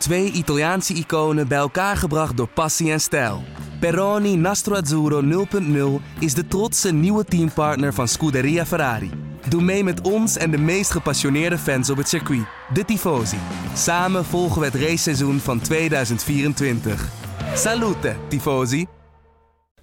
[0.00, 3.42] Twee Italiaanse iconen bij elkaar gebracht door passie en stijl.
[3.80, 5.46] Peroni Nastro Azzurro
[6.00, 9.10] 0.0 is de trotse nieuwe teampartner van Scuderia Ferrari.
[9.48, 13.38] Doe mee met ons en de meest gepassioneerde fans op het circuit, de Tifosi.
[13.74, 17.08] Samen volgen we het raceseizoen van 2024.
[17.54, 18.86] Salute, Tifosi!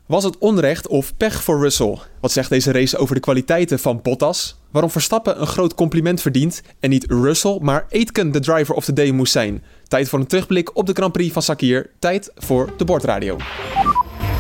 [0.08, 1.98] Was het onrecht of pech voor Russell?
[2.22, 4.60] Wat zegt deze race over de kwaliteiten van Bottas?
[4.72, 8.94] Waarom Verstappen een groot compliment verdient en niet Russell, maar Aitken de driver of the
[8.94, 9.64] day moest zijn?
[9.88, 11.90] Tijd voor een terugblik op de Grand Prix van Sakir.
[12.00, 13.38] Tijd voor de bordradio.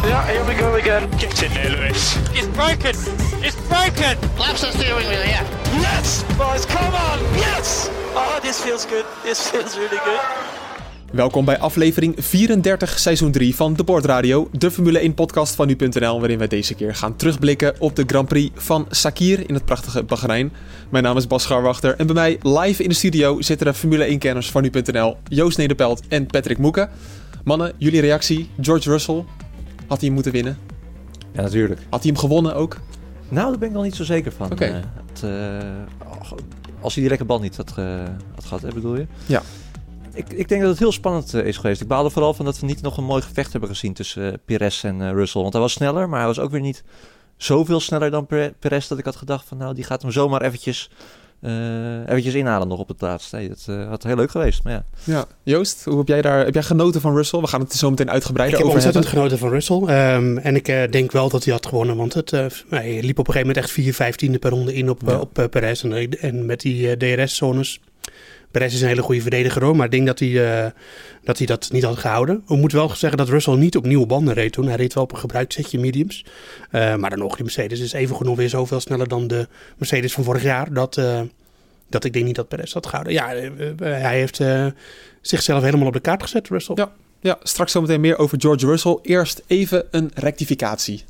[0.03, 1.09] Yeah, here we go again.
[1.17, 2.15] Get in there, Lewis.
[2.33, 2.95] It's broken!
[3.41, 4.17] It's broken!
[4.37, 5.41] Laps the steering wheel, yeah.
[5.81, 7.19] Yes, boys, come on.
[7.35, 7.89] Yes.
[8.15, 9.05] Oh, this feels good.
[9.23, 10.56] This feels really good.
[11.11, 16.19] Welkom bij aflevering 34, seizoen 3 van de Bordradio, de Formule 1 podcast van nu.nl,
[16.19, 20.03] waarin wij deze keer gaan terugblikken op de Grand Prix van Sakir in het prachtige
[20.03, 20.51] Bahrein.
[20.89, 24.15] Mijn naam is Bas Scharwachter en bij mij live in de studio zitten de Formule
[24.15, 26.89] 1-kenners van nu.nl, Joost Nederpelt en Patrick Moeken.
[27.43, 29.23] Mannen, jullie reactie, George Russell,
[29.87, 30.57] had hij hem moeten winnen?
[31.33, 31.81] Ja, natuurlijk.
[31.89, 32.77] Had hij hem gewonnen ook?
[33.29, 34.51] Nou, daar ben ik nog niet zo zeker van.
[34.51, 34.83] Oké.
[35.21, 35.65] Eh, eh,
[36.79, 37.69] als hij die lekker bal niet had,
[38.35, 39.07] had gehad, hè, bedoel je?
[39.25, 39.41] Ja.
[40.17, 41.81] Ik, ik denk dat het heel spannend eh, is geweest.
[41.81, 44.37] Ik baalde vooral van dat we niet nog een mooi gevecht hebben gezien tussen eh,
[44.45, 45.41] Perez en eh, Russell.
[45.41, 46.83] Want hij was sneller, maar hij was ook weer niet
[47.37, 50.41] zoveel sneller dan Pere- Perez dat ik had gedacht van nou, die gaat hem zomaar
[50.41, 50.89] eventjes,
[51.41, 53.31] eh, eventjes inhalen nog op het laatst.
[53.31, 54.85] Nee, dat had heel leuk geweest, maar ja.
[55.03, 55.25] Ja.
[55.43, 57.39] Joost, hoe heb jij daar, heb jij genoten van Russell?
[57.39, 59.29] We gaan het zo meteen Ik uitgebreider heb over ontzettend hebben.
[59.31, 59.95] genoten van Russell.
[59.95, 61.95] Ehm, en ik eh, denk wel dat hij had gewonnen.
[61.97, 64.89] Want het, eh, hij liep op een gegeven moment echt 4 vijftiende per ronde in
[64.89, 65.19] op, Ja.
[65.19, 65.83] op Perez.
[65.83, 67.79] En, en met die eh, DRS-zones.
[68.51, 69.75] Perez is een hele goede verdediger hoor.
[69.75, 70.71] Maar ik denk dat hij, eh,
[71.23, 72.43] dat hij dat niet had gehouden.
[72.47, 74.67] We moeten wel zeggen dat Russell niet op nieuwe banden reed toen.
[74.67, 76.25] Hij reed wel op een gebruikt setje mediums.
[76.71, 80.13] Eh, maar dan nog, die Mercedes is even nog weer zoveel sneller dan de Mercedes
[80.13, 80.73] van vorig jaar.
[80.73, 81.21] Dat, eh,
[81.89, 83.13] dat ik denk niet dat Perez had gehouden.
[83.13, 83.27] Ja,
[83.77, 84.41] hij heeft
[85.21, 86.75] zichzelf helemaal op de kaart gezet, Russell.
[86.75, 86.91] Ja.
[87.19, 88.99] Ja, straks zometeen meer over George Russell.
[89.01, 91.03] Eerst even een rectificatie.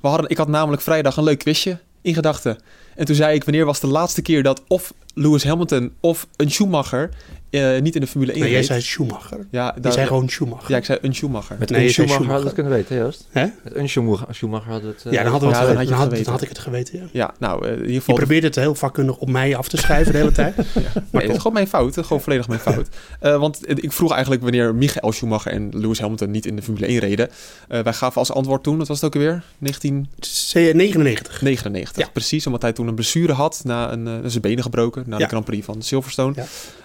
[0.00, 2.58] We hadden, ik had namelijk vrijdag een leuk quizje in gedachten.
[2.94, 6.50] En toen zei ik, wanneer was de laatste keer dat of Lewis Hamilton of een
[6.50, 7.10] Schumacher
[7.54, 8.68] eh, niet in de Formule 1 Nee, jij reed?
[8.68, 9.46] zei Schumacher.
[9.50, 10.70] Ja, Die daar- zei gewoon Schumacher.
[10.70, 11.56] ja, ik zei een Schumacher.
[11.58, 12.80] Met Nee, een je zei Schumacher hadden we Schumacher.
[12.80, 13.52] het kunnen weten, Joost?
[13.62, 13.64] Hè?
[13.64, 15.06] Met een Schumacher, Schumacher hadden we het...
[15.06, 16.24] eh, ja, dan, hadden we Ja, het, dan had je het had, geweten.
[16.24, 16.98] dan had ik het geweten.
[16.98, 17.06] Ja.
[17.12, 18.14] Ja, nou, eh, in ieder Je geval...
[18.14, 20.56] probeerde het heel vakkundig op mij af te schrijven de hele tijd.
[20.56, 21.98] Nee, het is gewoon mijn fout.
[22.00, 22.88] Gewoon volledig mijn fout.
[23.20, 26.86] Eh, want ik vroeg eigenlijk wanneer Michael Schumacher en Lewis Hamilton niet in de Formule
[26.86, 27.28] 1 reden.
[27.68, 29.42] Eh, wij gaven als antwoord toen, wat was het ook alweer?
[29.58, 31.96] 1999, C99.
[31.96, 32.08] Ja.
[32.12, 32.46] precies.
[32.46, 35.02] Omdat hij toen een blessure had na een, zijn benen gebroken.
[35.06, 35.28] Na de Ja.
[35.28, 36.34] Grand Prix van Silverstone.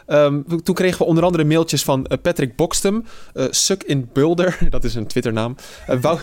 [0.09, 3.06] Ehm, toen kregen we onder andere mailtjes van eh, Patrick Boxtem.
[3.34, 5.56] eh Suk in Bulder, dat is een Twitternaam.
[5.88, 6.20] Eh, Wat?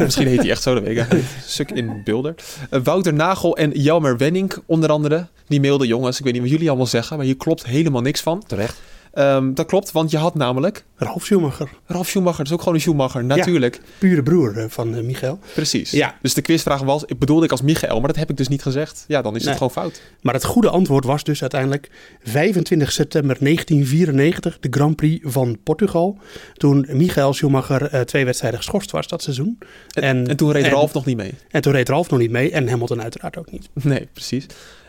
[0.00, 1.06] misschien heet hij echt zo, dat weet.
[1.46, 2.34] Suk in Bulder.
[2.82, 5.26] Wouter Nagel en Jelmer Wenning onder andere.
[5.46, 8.20] Die mailden, jongens, ik weet niet wat jullie allemaal zeggen, maar hier klopt helemaal niks
[8.20, 8.42] van.
[8.46, 8.80] Terecht.
[9.12, 11.68] Ehm, dat klopt, want je had namelijk Ralf Schumacher.
[11.86, 13.80] Ralf Schumacher, dat is ook gewoon een Schumacher, natuurlijk.
[13.98, 15.38] Pure broer eh, van eh, Michael.
[15.54, 15.90] Precies.
[15.90, 16.16] Ja.
[16.22, 18.62] Dus de quizvraag was, ik bedoelde ik als Michael, maar dat heb ik dus niet
[18.62, 19.04] gezegd.
[19.08, 19.48] Ja, dan is Nee.
[19.48, 20.00] het gewoon fout.
[20.22, 21.90] Maar het goede antwoord was dus uiteindelijk
[22.22, 26.18] 25 september 1994, de Grand Prix van Portugal.
[26.54, 29.58] Toen Michael Schumacher eh, twee wedstrijden geschorst was dat seizoen.
[29.92, 31.34] En, en, toen reed en- Ralf nog niet mee.
[31.50, 33.68] En toen reed Ralf nog niet mee en Hamilton uiteraard ook niet.
[33.72, 34.46] Nee, precies.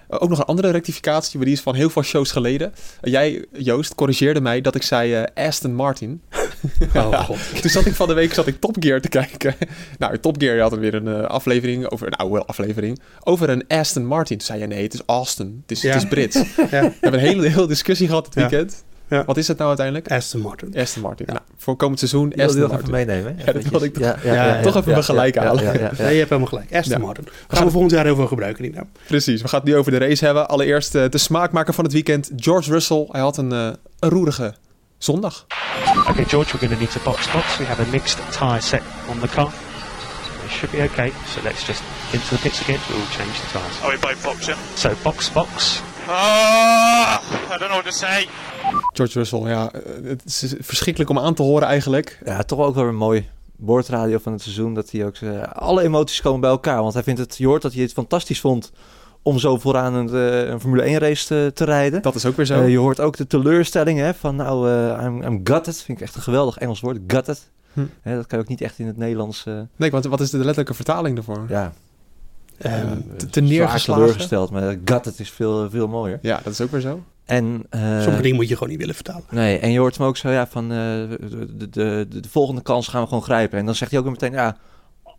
[0.09, 2.73] Uh, ook nog een andere rectificatie, maar die is van heel veel shows geleden.
[3.01, 6.21] Uh, jij, Joost, corrigeerde mij dat ik zei uh, Aston Martin.
[6.95, 7.61] Oh god.
[7.61, 9.55] Toen zat ik van de week zat ik Top Gear te kijken.
[9.99, 14.37] nou, Top Gear had weer een aflevering, over een oude aflevering, over een Aston Martin.
[14.37, 15.93] Toen zei je nee, het is Austin, het is, Ja.
[15.93, 16.35] het is Brits.
[16.35, 16.43] Ja.
[16.67, 16.67] We
[16.99, 18.41] hebben een hele, hele discussie gehad Ja.
[18.41, 18.83] weekend.
[19.09, 19.23] Ja.
[19.25, 20.11] Wat is het nou uiteindelijk?
[20.11, 20.73] Aston Martin.
[20.77, 21.25] Aston Martin.
[21.29, 21.33] Ja.
[21.33, 22.91] Nou, voor komend seizoen Aston je nog even Martin.
[22.91, 23.35] meenemen.
[23.37, 23.43] hè?
[23.45, 25.63] Ja, dat wilde ik toch- ja, toch even me gelijk halen.
[25.63, 26.75] Ja, ja, ja, Nee, je hebt helemaal gelijk.
[26.75, 27.05] Aston Ja.
[27.05, 27.23] Martin.
[27.25, 28.89] Gaan gaan- we volgend jaar heel veel gebruiken die naam.
[29.07, 30.47] Precies, we gaan het nu over de race hebben.
[30.49, 33.05] Allereerst uh, de smaakmaker van het weekend, George Russell.
[33.11, 34.53] Hij had een, uh, een roerige
[34.97, 35.45] zondag.
[36.09, 37.57] Okay, George, we're going to need to box box.
[37.57, 39.51] We have a mixed tyre set on the car.
[40.45, 41.11] It should be okay.
[41.27, 41.81] So let's just
[42.11, 42.77] into the pits again.
[42.89, 43.81] We'll change the tyres.
[43.83, 44.57] Are we both boxing?
[44.75, 45.81] So box box.
[46.11, 47.21] Ah,
[47.53, 48.27] I don't know what to say.
[48.93, 52.19] George Russell, ja, uh, het is verschrikkelijk om aan te horen eigenlijk.
[52.25, 54.73] Ja, toch ook wel weer mooi boordradio van het seizoen.
[54.73, 56.81] Dat hij ook uh, alle emoties komen bij elkaar.
[56.81, 58.71] Want hij vindt het, je hoort dat hij het fantastisch vond
[59.21, 60.13] om zo vooraan een,
[60.51, 62.01] een Formule 1 race te, te, rijden.
[62.01, 62.61] Dat is ook weer zo.
[62.61, 65.81] Uh, je hoort ook de teleurstelling hè, van nou, uh, I'm, I'm gutted.
[65.81, 67.49] Vind ik echt een geweldig Engels woord, gutted.
[67.73, 67.85] Hm.
[68.01, 69.45] Hè, dat kan je ook niet echt in het Nederlands...
[69.47, 69.59] Uh...
[69.75, 71.45] Nee, want wat is de letterlijke vertaling daarvoor?
[71.49, 71.73] Ja.
[72.65, 72.81] Uh,
[73.29, 74.03] te, neergeslagen.
[74.03, 76.19] teleurgesteld, maar gutted is veel, veel mooier.
[76.21, 77.03] Ja, dat is ook weer zo.
[77.25, 79.23] En, uh, Sommige dingen moet je gewoon niet willen vertalen.
[79.29, 81.17] Nee, en je hoort hem ook zo, ja, van uh, de,
[81.57, 83.59] de, de, de, volgende kans gaan we gewoon grijpen.
[83.59, 84.57] En dan zegt hij ook weer meteen, ja,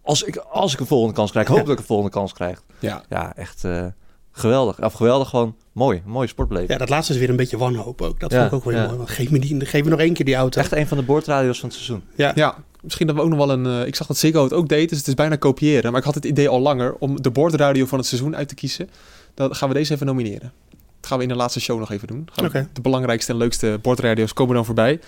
[0.03, 2.63] als ik, als ik een volgende kans krijg, hoop dat ik een volgende kans krijg.
[2.79, 3.87] Ja, ja echt uh,
[4.31, 4.83] geweldig.
[4.85, 6.03] Of geweldig, gewoon mooi.
[6.05, 6.73] Mooi sportbeleving.
[6.73, 8.21] Ja, dat laatste is weer een beetje wanhoop ook.
[8.21, 8.87] Dat Ja, vond ik ook wel ja.
[8.87, 8.97] mooi.
[8.97, 10.61] Want geef me, die, geef me nog één keer die auto.
[10.61, 12.03] Echt een van de boordradio's van het seizoen.
[12.15, 12.33] Ja.
[12.35, 13.67] Ja, misschien dat we ook nog wel een...
[13.67, 15.91] eh, ik zag dat Ziggo het ook deed, dus het is bijna kopiëren.
[15.91, 18.55] Maar ik had het idee al langer om de bordradio van het seizoen uit te
[18.55, 18.91] kiezen.
[19.35, 20.53] Dan gaan we deze even nomineren.
[21.01, 22.29] Dat gaan we in de laatste show nog even doen.
[22.73, 25.01] De belangrijkste en leukste bordradio's komen dan voorbij.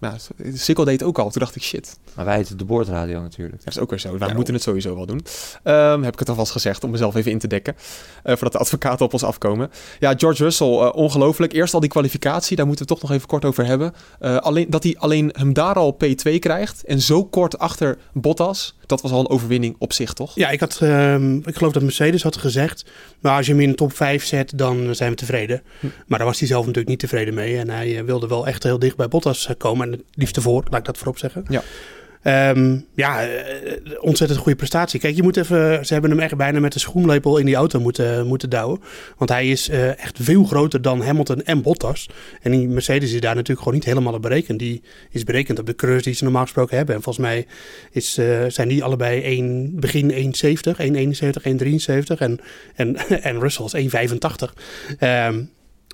[0.00, 1.30] Maar ja, Ziggo deed het ook al.
[1.30, 3.64] Toen dacht ik, shit, Maar wij heten de boordradio natuurlijk.
[3.64, 4.18] dat is ook weer zo.
[4.18, 5.24] Wij Ja, moeten het sowieso wel doen.
[5.62, 7.74] Ehm, heb ik het alvast gezegd om mezelf even in te dekken.
[8.22, 9.70] eh, voordat de advocaten op ons afkomen.
[9.98, 11.52] Ja, George Russell, eh, ongelooflijk.
[11.52, 13.92] Eerst al die kwalificatie, daar moeten we het toch nog even kort over hebben.
[14.18, 18.78] Eh, alleen, dat hij alleen hem daar al P2 krijgt en zo kort achter Bottas,
[18.86, 20.34] dat was al een overwinning op zich, toch?
[20.34, 22.84] Ja, ik, had, ehm, ik geloof dat Mercedes had gezegd.
[23.20, 25.62] Nou, als je hem in de top 5 zet, dan zijn we tevreden.
[25.80, 25.86] Hm.
[26.06, 27.58] Maar daar was hij zelf natuurlijk niet tevreden mee.
[27.58, 29.89] En hij wilde wel echt heel dicht bij Bottas komen.
[29.92, 31.44] En het liefst ervoor, laat ik dat voorop zeggen.
[31.48, 31.62] Ja.
[32.22, 35.00] Ehm, ja, eh, ontzettend goede prestatie.
[35.00, 37.80] Kijk, je moet even, ze hebben hem echt bijna met de schoenlepel in die auto
[37.80, 38.80] moeten, moeten douwen.
[39.16, 42.08] Want hij is eh, echt veel groter dan Hamilton en Bottas.
[42.42, 44.58] En die Mercedes is daar natuurlijk gewoon niet helemaal op berekend.
[44.58, 46.94] Die is berekend op de coureurs die ze normaal gesproken hebben.
[46.94, 47.46] En volgens mij
[47.90, 52.40] is, eh, zijn die allebei 1, begin 1,70, 1,71, 1,73 en,
[52.74, 54.54] en, en Russell is 1,85.
[54.98, 55.42] Ehm,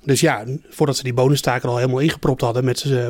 [0.07, 3.09] dus ja, voordat ze die bonustaken al helemaal ingepropt hadden met eh,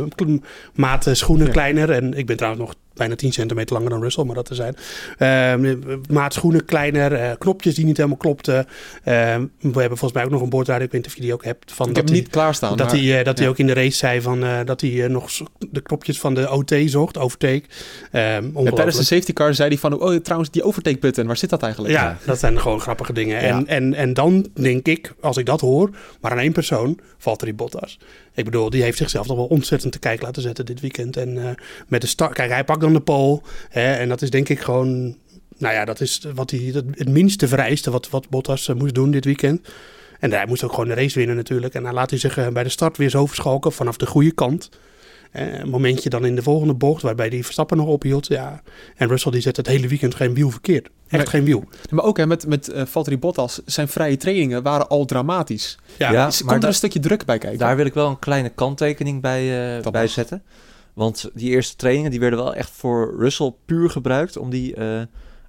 [0.73, 1.51] maat eh, schoenen Ja.
[1.51, 1.91] kleiner.
[1.91, 4.75] En ik ben trouwens nog bijna 10 centimeter langer dan Russell, maar dat te zijn.
[5.17, 5.77] Ehm,
[6.09, 8.65] maat schoenen kleiner, eh, knopjes die niet helemaal klopten.
[9.03, 11.33] Ehm, we hebben volgens mij ook nog een boordradio, ik weet niet of je die
[11.33, 11.71] ook hebt.
[11.71, 12.77] Van ik dat heb die- niet klaarstaan.
[12.77, 15.03] dat maar- hij, eh, dat hij ook in de race zei van, eh, dat hij
[15.03, 15.29] eh, nog
[15.71, 17.63] de knopjes van de OT zocht, overtake.
[18.11, 21.38] Ehm Ja, tijdens de safety car zei hij van, oh trouwens, die overtake button, waar
[21.38, 21.94] zit dat eigenlijk?
[21.94, 23.39] Ja, dat zijn gewoon grappige dingen.
[23.39, 25.89] En, en, en dan denk ik, als ik dat hoor,
[26.21, 27.99] maar aan één persoon, Valtteri Bottas.
[28.38, 31.18] Ik bedoel, die heeft zichzelf toch wel ontzettend te kijken laten zetten dit weekend.
[31.18, 31.50] En eh,
[31.88, 33.42] met de start, kijk, hij pakt dan de pole.
[33.69, 35.18] En dat is denk ik gewoon,
[35.57, 39.12] nou ja, dat is wat hij, het minste vereiste wat, wat Bottas eh, moest doen
[39.12, 39.68] dit weekend.
[40.19, 41.74] En hij moest ook gewoon de race winnen natuurlijk.
[41.74, 44.31] En dan laat hij zich eh, bij de start weer zo verschalken vanaf de goede
[44.31, 44.69] kant.
[45.31, 48.27] Eh, een momentje dan in de volgende bocht, waarbij die Verstappen nog ophield.
[48.27, 48.62] Ja.
[48.95, 50.89] En Russell die zet het hele weekend geen wiel verkeerd.
[51.07, 51.25] Echt Nee.
[51.31, 51.63] geen wiel.
[51.89, 55.77] Maar ook hè, met, met eh, Valtteri Bottas, zijn vrije trainingen waren al dramatisch.
[55.97, 57.59] Ja, Ja, Dus maar komt er een stukje druk bij kijken?
[57.59, 59.41] Daar wil ik wel een kleine kanttekening bij,
[59.77, 60.09] eh, bij mag.
[60.12, 60.44] zetten.
[60.94, 65.01] Want die eerste trainingen die werden wel echt voor Russell puur gebruikt om die eh,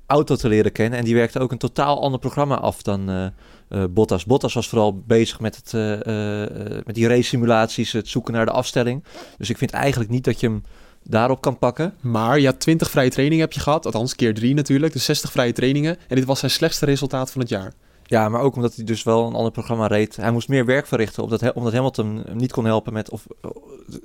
[0.08, 0.98] auto te leren kennen.
[0.98, 3.32] En die werkte ook een totaal ander programma af dan
[3.68, 4.24] eh, Bottas.
[4.24, 8.52] Bottas was vooral bezig met, het, eh, met die race simulaties, het zoeken naar de
[8.52, 9.04] afstelling.
[9.38, 10.62] Dus ik vind eigenlijk niet dat je hem
[11.02, 11.94] daarop kan pakken.
[12.00, 13.84] Maar ja, 20 vrije trainingen heb je gehad.
[13.84, 14.92] Althans, keer 3 natuurlijk.
[14.92, 15.96] Dus 60 vrije trainingen.
[16.08, 17.72] En dit was zijn slechtste resultaat van het jaar.
[18.10, 20.16] Ja, maar ook omdat hij dus wel een ander programma reed.
[20.16, 23.10] Hij moest meer werk verrichten omdat, omdat Hamilton hem niet kon helpen met...
[23.10, 23.26] Of,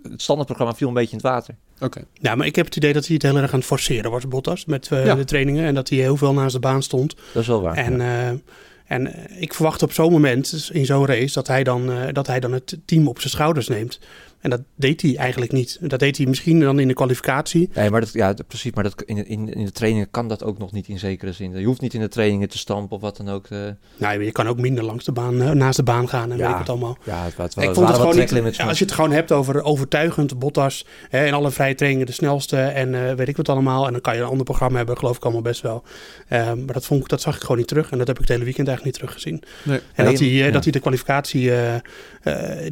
[0.10, 1.56] het standaardprogramma viel een beetje in het water.
[1.80, 2.04] Oké.
[2.14, 4.28] Ja, maar ik heb het idee dat hij het heel erg aan het forceren was,
[4.28, 5.16] Bottas, met eh, Ja.
[5.16, 5.66] de trainingen.
[5.66, 7.16] En dat hij heel veel naast de baan stond.
[7.34, 7.76] Dat is wel waar.
[7.76, 8.30] En, ja.
[8.30, 8.38] eh,
[8.86, 12.28] en eh, ik verwacht op zo'n moment, dus in zo'n race, dat hij, dan, dat
[12.28, 14.00] hij dan het team op zijn schouders neemt.
[14.44, 15.78] En dat deed hij eigenlijk niet.
[15.82, 17.70] Dat deed hij misschien dan in de kwalificatie.
[17.74, 18.72] Nee, maar dat, ja, precies.
[18.72, 21.58] Maar dat, in, in, in de trainingen kan dat ook nog niet in zekere zin.
[21.60, 23.48] Je hoeft niet in de trainingen te stampen of wat dan ook.
[23.50, 23.60] eh.
[23.98, 26.44] Nou, je kan ook minder langs de baan, eh, naast de baan gaan en Ja.
[26.44, 26.98] weet ik het allemaal.
[27.04, 29.32] ja, het, wa- het, ik vond het gewoon niet, ja, als je het gewoon hebt
[29.32, 33.50] over overtuigend Bottas hè, in alle vrije trainingen de snelste en eh, weet ik wat
[33.50, 33.86] allemaal.
[33.86, 35.84] En dan kan je een ander programma hebben, geloof ik allemaal best wel.
[36.28, 37.92] Ehm, maar dat, vond ik, dat zag ik gewoon niet terug.
[37.92, 39.44] En dat heb ik het hele weekend eigenlijk niet teruggezien.
[39.64, 39.78] Nee.
[39.78, 40.52] En Nee, dat, hij, ja.
[40.52, 41.82] dat hij de kwalificatie eh, eh,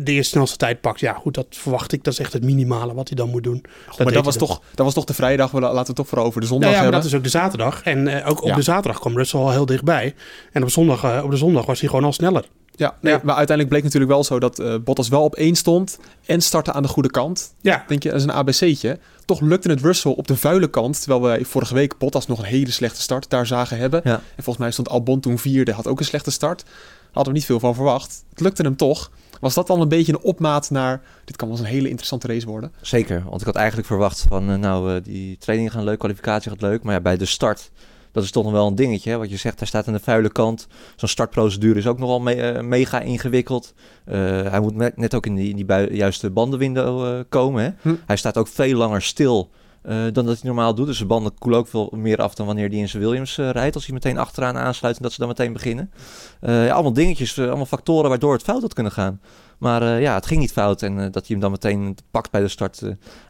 [0.02, 1.00] de eerste snelste tijd pakt.
[1.00, 2.04] Ja, goed, dat verwacht ik.
[2.04, 3.64] Dat is echt het minimale wat hij dan moet doen.
[3.88, 4.48] maar deed dat was, dan.
[4.48, 5.52] toch, dat was toch de vrijdag.
[5.54, 7.12] Laten we het toch vooral over de zondag Nou ja, maar hebben.
[7.12, 7.84] dat is ook de zaterdag.
[7.84, 8.56] En eh, ook op Ja.
[8.56, 10.16] de zaterdag kwam Russell al heel dichtbij.
[10.52, 12.46] En op, zondag, eh, op de zondag was hij gewoon al sneller.
[12.76, 13.20] Ja, nee, Ja.
[13.24, 16.72] maar uiteindelijk bleek natuurlijk wel zo dat eh, Bottas wel op één stond en startte
[16.74, 17.54] aan de goede kant.
[17.62, 19.00] Ja, Denk je, dat is een ABC'tje.
[19.26, 22.46] Toch lukte het Russell op de vuile kant, terwijl wij vorige week Bottas nog een
[22.46, 24.02] hele slechte start daar zagen hebben.
[24.04, 24.12] Ja.
[24.14, 26.64] En volgens mij stond Albon toen vierde, had ook een slechte start.
[27.12, 28.24] Hadden we niet veel van verwacht.
[28.30, 29.12] Het lukte hem toch.
[29.42, 32.28] Was dat dan een beetje een opmaat naar, dit kan wel eens een hele interessante
[32.28, 32.72] race worden?
[32.82, 36.52] Zeker, want ik had eigenlijk verwacht van, eh, nou, eh, die trainingen gaan leuk, kwalificatie
[36.52, 36.84] gaat leuk.
[36.84, 37.72] Maar ja, bij de start,
[38.12, 39.10] dat is toch nog wel een dingetje.
[39.10, 39.18] Hè?
[39.18, 40.68] Wat je zegt, hij staat aan de vuile kant.
[40.96, 43.74] Zo'n startprocedure is ook nogal me- eh, mega ingewikkeld.
[44.06, 47.64] Hij moet net, ook in die, in die juiste bandenwindow komen.
[47.64, 47.70] Hè?
[47.82, 47.96] Hm.
[48.06, 49.50] Hij staat ook veel langer stil
[49.82, 50.86] eh, dan dat hij normaal doet.
[50.86, 53.50] Dus de banden koelen ook veel meer af dan wanneer hij in zijn Williams eh,
[53.50, 53.76] rijdt.
[53.76, 55.92] Als hij meteen achteraan aansluit en dat ze dan meteen beginnen.
[56.40, 59.22] Eh, ja, allemaal dingetjes, allemaal factoren waardoor het fout had kunnen gaan.
[59.58, 60.82] Maar ja, het ging niet fout.
[60.82, 62.82] En dat hij hem dan meteen pakt bij de start.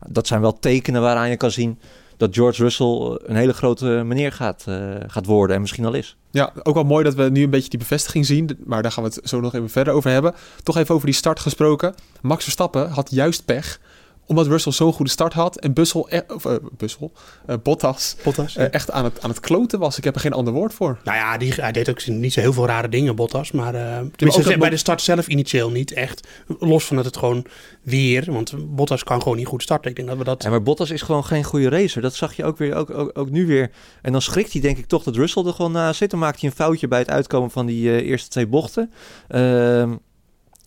[0.07, 1.79] dat zijn wel tekenen waaraan je kan zien
[2.17, 4.65] dat George Russell een hele grote meneer gaat,
[5.07, 5.55] gaat worden.
[5.55, 6.17] En misschien al is.
[6.31, 8.57] Ja, ook wel mooi dat we nu een beetje die bevestiging zien.
[8.65, 10.33] Maar daar gaan we het zo nog even verder over hebben.
[10.63, 11.95] Toch even over die start gesproken.
[12.21, 13.79] Max Verstappen had juist pech.
[14.25, 17.11] Omdat Russell zo'n goede start had en Bussel, e- of, eh, Bussel
[17.45, 18.55] eh, Bottas, Bottas.
[18.55, 19.97] eh, echt aan het, aan het kloten was.
[19.97, 20.99] Ik heb er geen ander woord voor.
[21.03, 23.51] Nou ja, die, hij deed ook niet zo heel veel rare dingen, Bottas.
[23.51, 26.27] Maar eh, ook bij de start zelf initieel niet echt.
[26.59, 27.45] Los van dat het gewoon
[27.81, 28.31] weer...
[28.31, 29.89] Want Bottas kan gewoon niet goed starten.
[29.89, 30.43] Ik denk dat we dat...
[30.43, 32.01] Ja, maar Bottas is gewoon geen goede racer.
[32.01, 33.71] Dat zag je ook, weer, ook, ook, ook nu weer.
[34.01, 36.09] En dan schrikt hij denk ik toch dat Russell er gewoon naast zit.
[36.09, 38.91] Dan maakt hij een foutje bij het uitkomen van die eh, eerste twee bochten.
[39.27, 39.95] Ehm,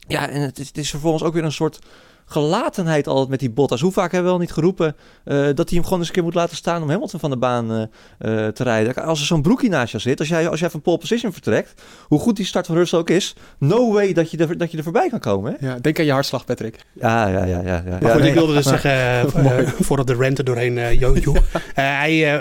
[0.08, 1.78] ja, en het is, het is vervolgens ook weer een soort
[2.26, 3.80] gelatenheid altijd met die Bottas.
[3.80, 6.22] Hoe vaak hebben we wel niet geroepen eh, dat hij hem gewoon eens een keer
[6.22, 7.82] moet laten staan om Hamilton van de baan eh,
[8.46, 8.94] eh, te rijden.
[8.94, 11.82] Als er zo'n broekie naast je zit, als jij, als jij van pole position vertrekt,
[12.08, 14.76] hoe goed die start van Russell ook is, no way dat je er, dat je
[14.76, 15.56] er voorbij kan komen.
[15.58, 15.66] Hè?
[15.66, 16.78] Ja, denk aan je hartslag, Patrick.
[16.92, 17.60] Ja, ja, ja.
[17.60, 17.82] ja, ja.
[17.90, 19.30] Maar Ja, goed, nee, ik wilde dus maar- zeggen,
[19.84, 21.02] voordat de rente doorheen eh.
[21.02, 21.12] Eh,
[21.74, 22.40] hij,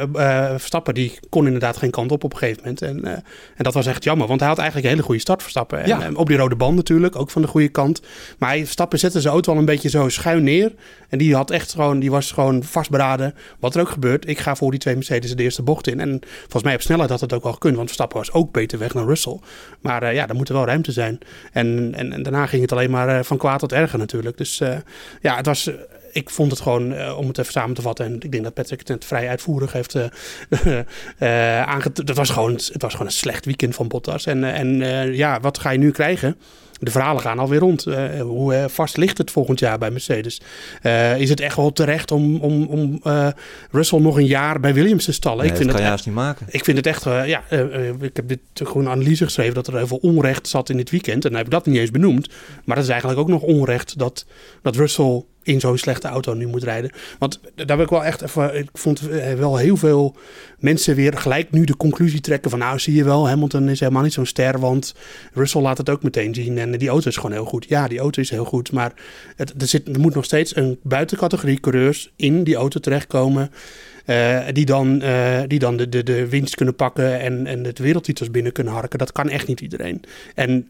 [0.57, 2.81] Verstappen, die kon inderdaad geen kant op op een gegeven moment.
[2.81, 3.11] En, eh,
[3.55, 5.79] en dat was echt jammer, want hij had eigenlijk een hele goede start, Verstappen.
[5.81, 6.09] En, Ja.
[6.13, 8.01] op die rode band natuurlijk, ook van de goede kant.
[8.37, 10.71] Maar hij, Verstappen zette zijn auto al een beetje zo schuin neer.
[11.09, 13.35] En die, had echt gewoon, die was gewoon vastberaden.
[13.59, 15.99] Wat er ook gebeurt, ik ga voor die twee Mercedes de eerste bocht in.
[15.99, 18.79] En volgens mij op snelheid had het ook wel gekund, want Verstappen was ook beter
[18.79, 19.39] weg dan Russell.
[19.81, 21.19] Maar eh, ja, er moet wel ruimte zijn.
[21.51, 24.37] En, en, en daarna ging het alleen maar eh, van kwaad tot erger natuurlijk.
[24.37, 24.77] Dus eh,
[25.21, 25.71] ja, het was...
[26.11, 28.87] ik vond het gewoon, om het even samen te vatten, en ik denk dat Patrick
[28.87, 29.95] het vrij uitvoerig heeft
[31.19, 32.07] uh, aangetoond.
[32.07, 34.25] Het was gewoon, het was gewoon een slecht weekend van Bottas.
[34.25, 34.77] En, en
[35.15, 36.37] ja, wat ga je nu krijgen?
[36.83, 37.85] De verhalen gaan alweer rond.
[37.85, 40.41] Eh, hoe eh, vast ligt het volgend jaar bij Mercedes?
[40.81, 43.01] Eh, is het echt wel terecht om, om, om
[43.71, 45.37] Russell nog een jaar bij Williams te stallen?
[45.37, 46.45] Nee, ik vind dat kan het haast niet maken.
[46.49, 47.43] ik vind het echt, ja,
[47.99, 51.23] ik heb dit gewoon analyse geschreven dat er heel veel onrecht zat in dit weekend.
[51.25, 52.29] En dan heb ik dat niet eens benoemd.
[52.63, 54.25] Maar dat is eigenlijk ook nog onrecht dat,
[54.61, 56.91] dat Russell in zo'n slechte auto nu moet rijden.
[57.19, 60.15] Want daar heb ik wel echt even, ik vond eh, wel heel veel
[60.59, 64.03] mensen weer gelijk nu de conclusie trekken van nou zie je wel, Hamilton is helemaal
[64.03, 64.95] niet zo'n ster, want
[65.33, 66.57] Russell laat het ook meteen zien.
[66.57, 67.65] En die auto is gewoon heel goed.
[67.69, 68.93] Ja, die auto is heel goed, maar
[69.35, 73.51] het, er, zit, er moet nog steeds een buitencategorie coureurs in die auto terechtkomen.
[74.05, 77.79] Uh, die dan, uh, die dan de, de, de winst kunnen pakken en, en het
[77.79, 78.99] wereldtitels binnen kunnen harken.
[78.99, 80.01] Dat kan echt niet iedereen.
[80.35, 80.69] En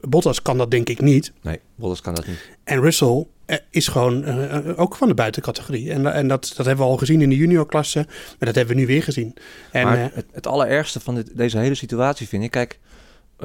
[0.00, 1.32] Bottas kan dat denk ik niet.
[1.42, 2.48] Nee, Bottas kan dat niet.
[2.64, 3.26] En Russell
[3.70, 4.26] is gewoon
[4.76, 5.92] ook van de buitencategorie.
[5.92, 8.04] En, en dat, dat hebben we al gezien in de juniorklasse.
[8.08, 9.34] Maar dat hebben we nu weer gezien.
[9.70, 12.50] En, maar het, het allerergste van dit, deze hele situatie vind ik...
[12.50, 12.80] Kijk,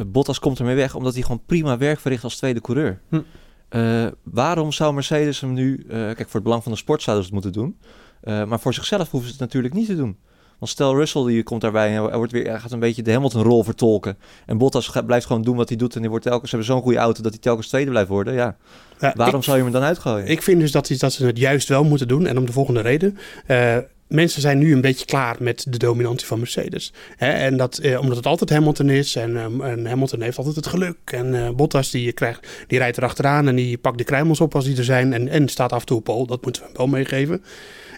[0.07, 3.01] Bottas komt ermee weg omdat hij gewoon prima werk verricht als tweede coureur.
[3.09, 4.11] Hm.
[4.23, 5.85] waarom zou Mercedes hem nu...
[5.87, 7.77] kijk, voor het belang van de sport zouden ze het moeten doen...
[8.23, 10.17] Uh, maar voor zichzelf hoeven ze het natuurlijk niet te doen.
[10.59, 13.11] Want stel Russell die komt daarbij en hij, wordt weer, hij gaat een beetje de
[13.11, 14.17] Hamilton-rol vertolken.
[14.45, 15.95] En Bottas gaat, blijft gewoon doen wat hij doet.
[15.95, 18.33] En die wordt telkens, ze hebben zo'n goede auto dat hij telkens tweede blijft worden.
[18.33, 18.57] Ja,
[18.99, 20.27] ja waarom ik, zou je hem dan uitgooien?
[20.27, 22.27] Ik vind dus dat, dat ze het juist wel moeten doen.
[22.27, 23.17] En om de volgende reden.
[23.47, 26.93] Uh, mensen zijn nu een beetje klaar met de dominantie van Mercedes.
[27.17, 29.15] En dat, eh, omdat het altijd Hamilton is.
[29.15, 30.97] En, um, en, Hamilton heeft altijd het geluk.
[31.05, 34.65] En uh, Bottas die, krijgt, die rijdt erachteraan en die pakt de kruimels op als
[34.65, 35.13] die er zijn.
[35.13, 36.25] En, en staat af en toe op pol.
[36.25, 37.43] Dat moeten we hem wel meegeven.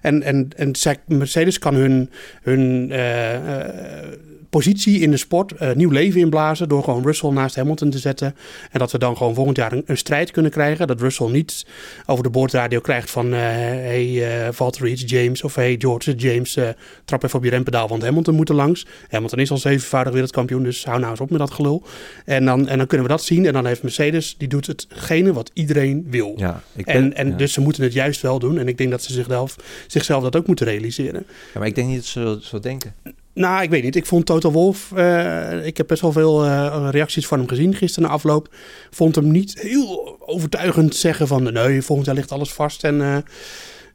[0.04, 0.76] En, en, en
[1.08, 2.10] Mercedes kan hun,
[2.46, 7.90] hun uh, positie in de sport uh, nieuw leven inblazen door gewoon Russell naast Hamilton
[7.90, 8.36] te zetten.
[8.72, 10.88] En dat we dan gewoon volgend jaar een, een strijd kunnen krijgen.
[10.88, 11.66] Dat Russell niet
[12.06, 16.58] over de boordradio krijgt van hey Valtteri, it's James of hey George, it's James,
[17.06, 18.86] trap even op je rempedaal, want Hamilton moet er langs.
[19.10, 21.84] Hamilton is al zevenvoudig wereldkampioen, dus hou nou eens op met dat gelul.
[22.26, 25.34] En dan, en dan kunnen we dat zien en dan heeft Mercedes, die doet hetgene
[25.34, 26.34] wat iedereen wil.
[26.38, 27.36] Ja, ik ben, en en ja.
[27.36, 29.56] dus ze moeten het juist wel doen en ik denk dat ze zichzelf,
[29.88, 31.26] zichzelf dat ook moeten realiseren.
[31.54, 32.94] Ja, maar ik denk niet dat ze zo denken.
[33.40, 33.96] Nou, ik weet niet.
[33.96, 34.92] Ik vond Toto Wolf.
[34.96, 38.56] Uh, ik heb best wel veel uh, reacties van hem gezien gisteren na afloop.
[38.92, 42.84] Vond hem niet heel overtuigend zeggen van nee, volgend jaar ligt alles vast.
[42.84, 43.18] En uh,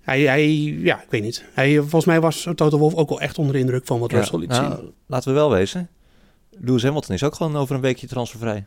[0.00, 0.48] hij, hij,
[0.82, 1.44] ja, ik weet niet.
[1.52, 4.16] Hij, volgens mij was Toto Wolf ook wel echt onder de indruk van wat ja,
[4.16, 4.92] Russell liet nou, zien.
[5.06, 5.88] Laten we wel wezen.
[6.50, 8.66] Lewis Hamilton is ook gewoon over een weekje transfervrij.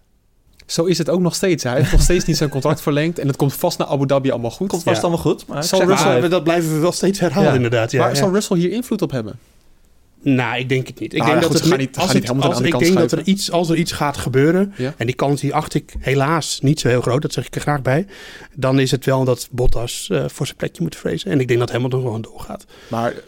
[0.65, 1.63] Zo is het ook nog steeds.
[1.63, 3.19] Hij heeft nog steeds niet zijn contract verlengd.
[3.19, 4.69] En het komt vast naar Abu Dhabi allemaal goed.
[4.69, 5.01] Komt vast ja.
[5.01, 5.47] allemaal goed.
[5.47, 7.55] Maar zal Russell, dat blijven we wel steeds herhalen, ja.
[7.55, 7.91] inderdaad.
[7.91, 9.39] Ja, maar zal Russell hier invloed op hebben?
[10.21, 11.13] Nou, ik denk het niet.
[11.13, 13.69] Ik denk goed, dat het, niet, als, het, als, ik denk dat er iets, als
[13.69, 14.93] er iets gaat gebeuren, ja?
[14.97, 17.61] en die kans die acht ik helaas niet zo heel groot, dat zeg ik er
[17.61, 18.05] graag bij,
[18.55, 21.31] dan is het wel dat Bottas uh, voor zijn plekje moet vrezen.
[21.31, 22.65] En ik denk dat Hamilton gewoon doorgaat.
[22.87, 23.19] Maar uh,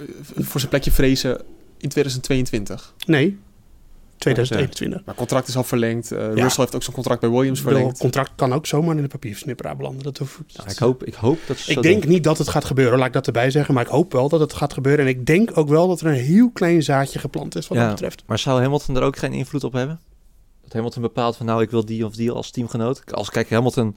[0.46, 1.42] voor zijn plekje vrezen
[1.78, 2.94] in 2022?
[3.06, 3.38] Nee.
[4.20, 4.98] 2021.
[4.98, 6.12] Maar het contract is al verlengd.
[6.12, 6.28] Uh, ja.
[6.28, 7.90] Russell heeft ook zijn contract bij Williams verlengd.
[7.90, 10.04] Het contract kan ook zomaar in de papiersnipperaar belanden.
[10.04, 12.12] Dat hoeft, ja, ik, hoop, ik hoop dat ze Ik denk doen.
[12.12, 13.74] niet dat het gaat gebeuren, laat ik dat erbij zeggen.
[13.74, 15.06] Maar ik hoop wel dat het gaat gebeuren.
[15.06, 17.84] En ik denk ook wel dat er een heel klein zaadje geplant is wat ja,
[17.84, 18.24] dat betreft.
[18.26, 20.00] Maar zou Hamilton er ook geen invloed op hebben?
[20.64, 23.14] Dat Hamilton bepaalt van nou, ik wil die of die als teamgenoot.
[23.14, 23.96] Als kijk, Hamilton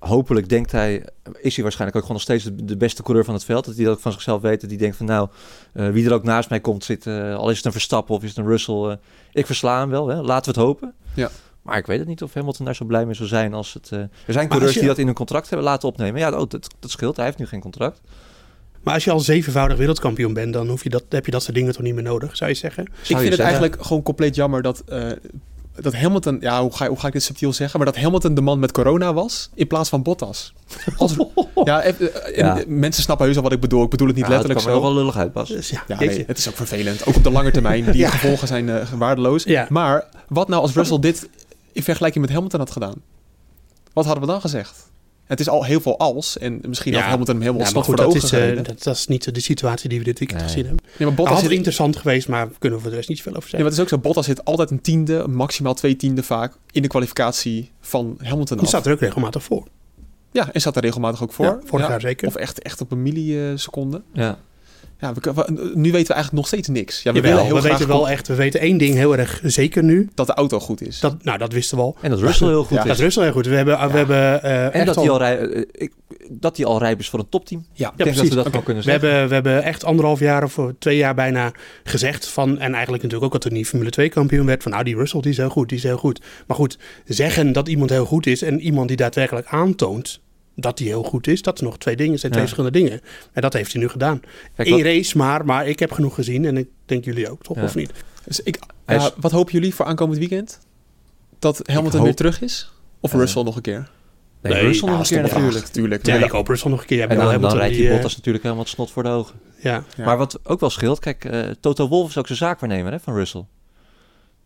[0.00, 1.04] hopelijk denkt hij,
[1.40, 3.64] is hij waarschijnlijk ook gewoon nog steeds de, de, beste coureur van het veld.
[3.64, 4.60] Dat hij dat ook van zichzelf weet.
[4.60, 5.28] Dat hij denkt van nou,
[5.74, 8.22] uh, wie er ook naast mij komt zit, uh, al is het een Verstappen of
[8.22, 8.92] is het een Russell, uh,
[9.32, 10.08] ik versla hem wel.
[10.08, 10.20] Hè?
[10.22, 10.94] Laten we het hopen.
[11.14, 11.30] Ja.
[11.62, 13.88] Maar ik weet het niet of Hamilton daar zo blij mee zou zijn als het...
[13.92, 16.20] eh, er zijn coureurs je- die dat in hun contract hebben laten opnemen.
[16.20, 17.16] Ja, oh, dat, dat scheelt.
[17.16, 18.00] Hij heeft nu geen contract.
[18.82, 21.54] Maar als je al zevenvoudig wereldkampioen bent, dan hoef je dat, heb je dat soort
[21.54, 22.82] dingen toch niet meer nodig, zou je zeggen?
[22.82, 25.10] Ik Zou je vind het eigenlijk gewoon compleet jammer dat, eh,
[25.80, 28.40] dat Hamilton, ja, hoe ga, hoe ga ik dit subtiel zeggen, maar dat Hamilton de
[28.40, 30.52] man met corona was in plaats van Bottas.
[30.96, 31.16] Als,
[31.64, 32.58] ja, even, eh, Ja.
[32.60, 33.84] en mensen snappen heus al wat ik bedoel.
[33.84, 34.78] Ik bedoel het niet Ja, letterlijk kwam zo.
[34.78, 35.48] er nog wel lullig uit, Bas.
[35.48, 37.06] Dus ja, nee, het is ook vervelend.
[37.06, 37.84] Ook op de lange termijn.
[37.84, 38.10] Die Ja.
[38.10, 39.44] gevolgen zijn eh, waardeloos.
[39.44, 39.66] Ja.
[39.68, 41.28] Maar wat nou als Russell dit
[41.72, 42.94] in vergelijking met Hamilton had gedaan?
[43.92, 44.89] Wat hadden we dan gezegd?
[45.30, 46.38] Het is al heel veel als.
[46.38, 47.08] En misschien had Ja.
[47.08, 49.34] Hamilton hem helemaal Ja, maar voor goed, dat ogen is, eh, dat, dat is niet
[49.34, 50.48] de situatie die we dit weekend Nee.
[50.48, 50.84] gezien hebben.
[50.84, 53.36] Nee, maar Dat Bottas zit, interessant geweest, maar kunnen we voor de rest niet zoveel
[53.36, 53.68] over nee, zeggen.
[53.70, 54.08] maar het is ook zo.
[54.08, 58.66] Bottas zit altijd een tiende, maximaal twee tiende vaak in de kwalificatie van Hamilton Die
[58.66, 58.68] af.
[58.72, 59.66] staat er ook regelmatig voor.
[60.32, 61.44] Ja, en zat er regelmatig ook voor.
[61.44, 61.90] Ja, vorig Ja.
[61.90, 62.28] jaar zeker.
[62.28, 64.02] Of echt, echt op een milliseconde.
[64.12, 64.38] Ja.
[65.00, 67.02] Ja, we, we- nu weten we eigenlijk nog steeds niks.
[67.02, 69.16] Ja, we Jawel, willen heel we graag weten wel echt, we weten één ding heel
[69.16, 70.08] erg zeker nu.
[70.14, 71.00] dat de auto goed is.
[71.00, 71.96] Dat, nou, dat wisten we al.
[72.00, 72.80] En dat Russell heel goed Ja.
[72.82, 72.86] is.
[72.86, 73.46] Dat is Russell heel goed.
[73.46, 75.02] We hebben, we hebben eh, En echt dat al...
[75.02, 75.92] hij al, rij, eh, ik,
[76.30, 77.66] dat hij al rijp is voor een topteam.
[77.72, 79.08] Ja, Ik denk dat we dat kunnen We zeggen.
[79.10, 81.52] hebben, we hebben echt anderhalf jaar of twee jaar bijna
[81.84, 82.48] gezegd van...
[82.58, 84.62] en eigenlijk natuurlijk ook dat hij niet Formule 2 kampioen werd...
[84.62, 86.20] van nou, die Russell die is heel goed, die is heel goed.
[86.46, 88.42] Maar goed, zeggen dat iemand heel goed is...
[88.42, 90.20] en iemand die daadwerkelijk aantoont
[90.56, 91.42] dat hij heel goed is...
[91.42, 92.48] dat zijn nog twee dingen, zijn twee Ja.
[92.50, 93.00] verschillende dingen.
[93.32, 94.20] En dat heeft hij nu gedaan.
[94.56, 96.44] Kijk, Eén wat- race maar, maar ik heb genoeg gezien...
[96.44, 97.56] en ik denk jullie ook, toch?
[97.56, 97.62] Ja.
[97.64, 97.92] Of niet?
[98.24, 98.58] Dus ik,
[99.16, 100.60] wat hopen jullie voor aankomend weekend?
[101.38, 102.72] Dat Hamilton hoop- weer terug is?
[103.00, 103.90] Of Eh, Russell nog een keer?
[104.42, 105.66] Nee, Nee, Russell nog een keer natuurlijk.
[105.66, 106.06] Tuurlijk.
[106.06, 107.02] Ja, ik hoop Russell nog een keer.
[107.02, 109.08] En dan, dan Hamilton rijdt die, die eh, Bottas natuurlijk helemaal het snot voor de
[109.08, 109.34] ogen.
[109.58, 110.04] Ja, Ja.
[110.04, 113.14] Maar wat ook wel scheelt, kijk, eh, Toto Wolff is ook zijn zaakwaarnemer hè, van
[113.14, 113.44] Russell.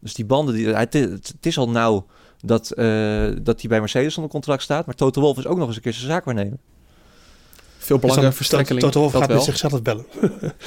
[0.00, 2.06] Dus die banden, die, het, het is al nauw
[2.46, 4.86] dat, eh, dat hij bij Mercedes onder contract staat.
[4.86, 6.58] Maar Toto Wolff is ook nog eens een keer zijn zaakwaarnemer.
[7.78, 8.84] Veel Dus belangenverstrekkeling.
[8.84, 9.36] Toto Wolff gaat wel.
[9.36, 10.06] met zichzelf bellen.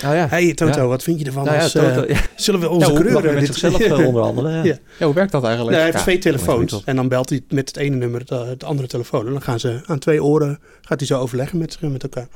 [0.01, 0.87] Nou ja, hey Toto, Ja.
[0.87, 1.43] wat vind je ervan?
[1.43, 3.23] nou ja, als, Toto, eh, ja, zullen we onze kleuren...
[3.33, 4.51] met dit- zichzelf eh, onderhandelen?
[4.51, 4.63] Ja.
[4.71, 4.77] Ja.
[4.99, 5.75] Ja, hoe werkt dat eigenlijk?
[5.77, 6.81] Nee, hij heeft Ja, twee telefoons.
[6.85, 9.25] En dan belt hij met het ene nummer het, het andere telefoon.
[9.25, 12.27] En dan gaan ze aan twee oren, gaat hij zo overleggen met, met elkaar.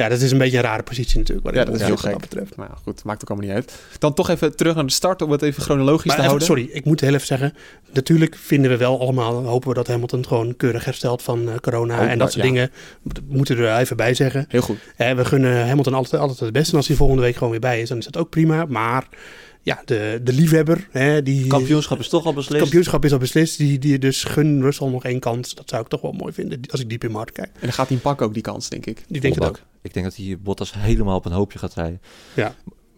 [0.00, 1.54] Ja, dat is een beetje een rare positie natuurlijk.
[1.54, 2.12] Ja, dat is heel gek.
[2.12, 2.56] wat betreft.
[2.56, 3.74] Maar ja, goed, maakt ook allemaal niet uit.
[3.98, 6.46] Dan toch even terug naar de start om het even chronologisch Maar te even- houden.
[6.46, 7.54] sorry, ik moet heel even zeggen.
[7.92, 12.08] Natuurlijk vinden we wel allemaal, hopen we dat Hamilton gewoon keurig herstelt van eh, corona.
[12.08, 12.50] En dat soort ja.
[12.50, 12.70] dingen.
[13.28, 14.44] Moeten we er even bij zeggen.
[14.48, 14.78] Heel goed.
[14.96, 16.70] Eh, we gunnen Hamilton altijd, altijd het beste.
[16.70, 18.64] En als hij volgende week gewoon weer bij is, dan is dat ook prima.
[18.68, 19.04] Maar
[19.62, 21.46] ja, de, de liefhebber, hè, die...
[21.46, 22.60] Kampioenschap is toch al beslist.
[22.60, 23.58] Kampioenschap is al beslist.
[23.58, 25.54] Die, die dus gun Russell nog één kans.
[25.54, 26.60] Dat zou ik toch wel mooi vinden.
[26.70, 27.50] Als ik diep in Mark kijk.
[27.54, 29.04] En dan gaat hij hem pakken ook die kans, denk ik.
[29.08, 29.60] Die denk het ook.
[29.82, 32.00] Ik denk dat hij Bottas helemaal op een hoopje gaat rijden.
[32.34, 32.54] Ja.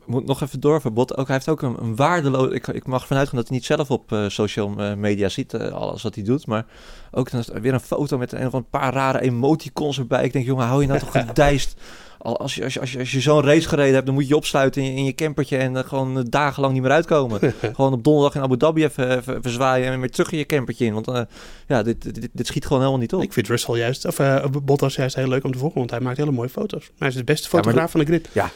[0.07, 1.17] Moet nog even door voor Bottas.
[1.17, 2.51] Ook, hij heeft ook een, een waardeloos...
[2.53, 5.55] Ik, ik mag vanuit gaan dat hij niet zelf op eh, social eh, media ziet,
[5.55, 6.47] eh, alles wat hij doet.
[6.47, 6.67] Maar
[7.11, 10.25] ook dan weer een foto met een of een paar rare emoticons erbij.
[10.25, 11.75] Ik denk, jongen, hou je nou toch gedijst.
[12.19, 14.23] Al- Als je, als je, als je, als je zo'n race gereden hebt, dan moet
[14.25, 17.41] je je opsluiten in je, in je campertje en eh, gewoon dagenlang niet meer uitkomen.
[17.75, 20.47] gewoon op donderdag in Abu Dhabi even, even, even zwaaien en weer terug in je
[20.47, 20.95] campertje in.
[20.95, 21.27] Want
[21.67, 23.23] ja, dit, dit, dit schiet gewoon helemaal niet op.
[23.23, 25.79] Ik vind Russell juist, of eh, Bottas juist heel leuk om te volgen.
[25.79, 26.91] Want hij maakt hele mooie foto's.
[26.99, 28.29] Hij is de beste fotograaf dat- van de grid.
[28.33, 28.51] Ja.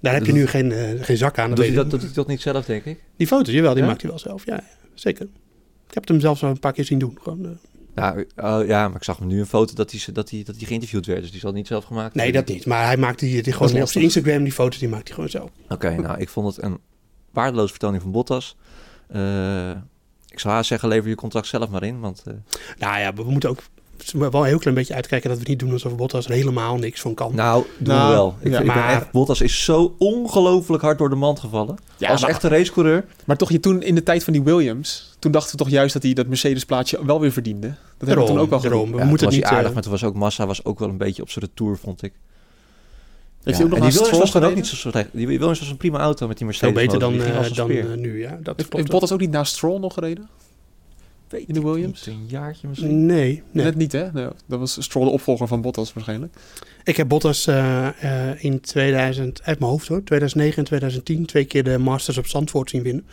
[0.00, 1.48] Daar heb je nu geen, eh, geen zak aan.
[1.54, 2.98] Doet, hij dat, doet hij dat niet zelf, denk ik?
[3.16, 3.88] Die foto's, jawel, die Ja?
[3.88, 4.46] maakt hij wel zelf.
[4.46, 5.26] Ja, zeker.
[5.88, 7.18] Ik heb hem zelfs al een paar keer zien doen.
[7.22, 7.50] Gewoon, eh,
[7.96, 10.56] Ja, oh, ja, maar ik zag hem nu een foto dat hij, dat, hij, dat
[10.56, 11.20] hij geïnterviewd werd.
[11.20, 12.66] Dus die zal niet zelf gemaakt nee, dat niet.
[12.66, 15.30] Maar hij maakt die, die gewoon op zijn Instagram, die foto's, die maakt hij gewoon
[15.30, 15.50] zelf.
[15.68, 16.78] Oké, nou, ik vond het een
[17.30, 18.56] waardeloze vertoning van Bottas.
[19.08, 19.70] Eh,
[20.28, 22.00] ik zou haast zeggen, lever je contract zelf maar in.
[22.00, 22.24] Want
[22.78, 23.62] Nou ja, we moeten ook
[24.12, 27.00] wel een heel klein beetje uitkijken dat we niet doen alsof Bottas er helemaal niks
[27.00, 27.34] van kan.
[27.34, 28.36] nou, doen Nou, we wel.
[28.40, 31.76] Ik, ja, ik ben maar- echt, Bottas is zo ongelooflijk hard door de mand gevallen.
[31.96, 33.04] Ja, Als maar- echte racecoureur.
[33.24, 35.92] Maar toch, je toen in de tijd van die Williams, toen dachten we toch juist
[35.92, 37.66] dat hij dat Mercedes-plaatje wel weer verdiende.
[37.98, 38.78] Dat hebben we toen ook wel gedaan.
[38.78, 39.42] We Ja, moeten toen het was niet...
[39.44, 41.44] hij aardig, eh, maar toen was ook Massa was ook wel een beetje op zijn
[41.44, 42.12] retour, vond ik.
[43.42, 45.08] Heeft Ja, hij ook nog en die Williams was dan ook niet zo slecht.
[45.12, 46.84] Die Williams was een prima auto met die veel Mercedes.
[46.86, 48.28] beter dan, eh, dan eh, nu, ja.
[48.28, 48.90] Dat Heeft, heeft klopt.
[48.90, 50.28] Bottas ook niet naast Stroll nog gereden?
[51.32, 52.06] In de Williams?
[52.06, 53.06] Niet Een jaartje misschien.
[53.06, 53.64] Nee, nee.
[53.64, 54.12] Net niet, hè?
[54.12, 56.34] Nee, dat was Stroll de opvolger van Bottas waarschijnlijk.
[56.84, 61.44] Ik heb Bottas eh, eh, in 2000, uit mijn hoofd hoor, 2009 en 2010 twee
[61.44, 63.06] keer de Masters op Zandvoort zien winnen.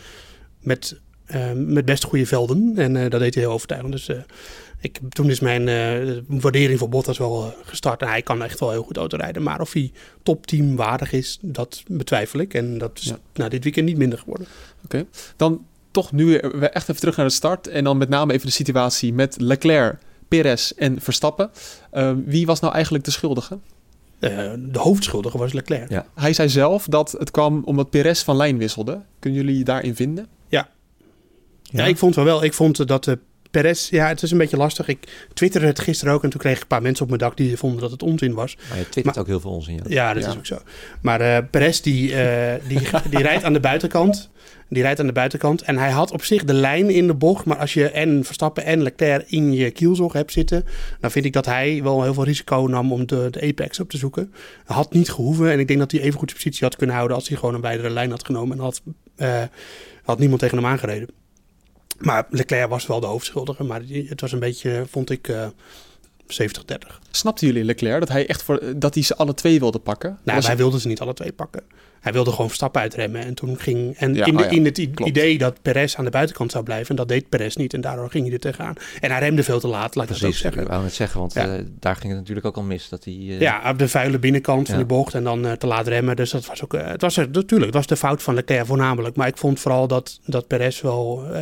[0.59, 2.73] Met, eh, met best goede velden.
[2.75, 3.91] En eh, dat deed hij heel overtuigend.
[3.91, 4.17] Dus eh,
[4.79, 8.01] ik, toen is mijn eh, waardering voor Bottas wel gestart.
[8.01, 9.43] En hij kan echt wel heel goed autorijden.
[9.43, 9.91] Maar of hij
[10.23, 12.53] topteam waardig is, dat betwijfel ik.
[12.53, 13.17] En dat is Ja.
[13.33, 14.47] nou, dit weekend niet minder geworden.
[15.35, 17.67] Dan toch nu echt even terug naar de start.
[17.67, 21.51] En dan met name even de situatie met Leclerc, Perez en Verstappen.
[21.91, 23.59] Ehm, wie was nou eigenlijk de schuldige?
[24.19, 25.89] Eh, de hoofdschuldige was Leclerc.
[25.89, 26.05] Ja.
[26.13, 29.01] Hij zei zelf dat het kwam omdat Perez van lijn wisselde.
[29.19, 30.27] Kunnen jullie je daarin vinden?
[31.71, 32.43] Ja, ik vond wel wel.
[32.43, 33.19] Ik vond dat de
[33.61, 34.87] Perez, ja, het is een beetje lastig.
[34.87, 37.37] Ik twitterde het gisteren ook en toen kreeg ik een paar mensen op mijn dak
[37.37, 38.57] die vonden dat het onzin was.
[38.69, 39.75] Maar je twittert ook heel veel onzin.
[39.75, 39.81] Ja.
[39.87, 40.29] Ja, dat Ja.
[40.29, 40.57] is ook zo.
[41.01, 44.29] Maar eh Perez die, eh, die, die rijdt aan de buitenkant.
[44.69, 45.61] Die rijdt aan de buitenkant.
[45.61, 47.45] En hij had op zich de lijn in de bocht.
[47.45, 50.65] Maar als je en Verstappen en Leclerc in je kielzog hebt zitten.
[50.99, 53.89] Dan vind ik dat hij wel heel veel risico nam om de, de apex op
[53.89, 54.33] te zoeken.
[54.65, 55.51] Had niet gehoeven.
[55.51, 57.17] En ik denk dat hij even goed de positie had kunnen houden.
[57.17, 58.57] Als hij gewoon een wijdere lijn had genomen.
[58.57, 58.81] En had,
[59.15, 59.41] eh,
[60.03, 61.09] had niemand tegen hem aangereden.
[61.97, 63.63] Maar Leclerc was wel de hoofdschuldige.
[63.63, 65.47] Maar het was een beetje, vond ik, eh
[66.27, 66.99] 70-30.
[67.11, 70.09] Snapten jullie Leclerc dat hij echt voor, dat hij ze alle twee wilde pakken?
[70.09, 71.61] Nou, Was hij het- wilde ze niet alle twee pakken.
[72.05, 73.21] Hij wilde gewoon Verstappen uitremmen.
[73.21, 73.95] En toen ging.
[73.97, 76.63] En Ja, in, de, oh ja, in het idee dat Perez aan de buitenkant zou
[76.63, 76.89] blijven.
[76.89, 77.73] En dat deed Perez niet.
[77.73, 78.73] En daardoor ging hij er tegenaan.
[79.01, 80.67] En hij remde veel te laat, laat ik dat ik zeggen.
[80.67, 81.55] wou net zeggen, want Ja.
[81.55, 82.89] eh, daar ging het natuurlijk ook al mis.
[82.89, 85.67] Dat hij, eh, Ja, op de vuile binnenkant van de bocht en dan eh, te
[85.67, 86.15] laat remmen.
[86.15, 86.71] Dus dat was ook.
[86.71, 89.15] het was er- natuurlijk, het was de fout van Leclerc voornamelijk.
[89.15, 91.41] Maar ik vond vooral dat, dat Perez wel eh,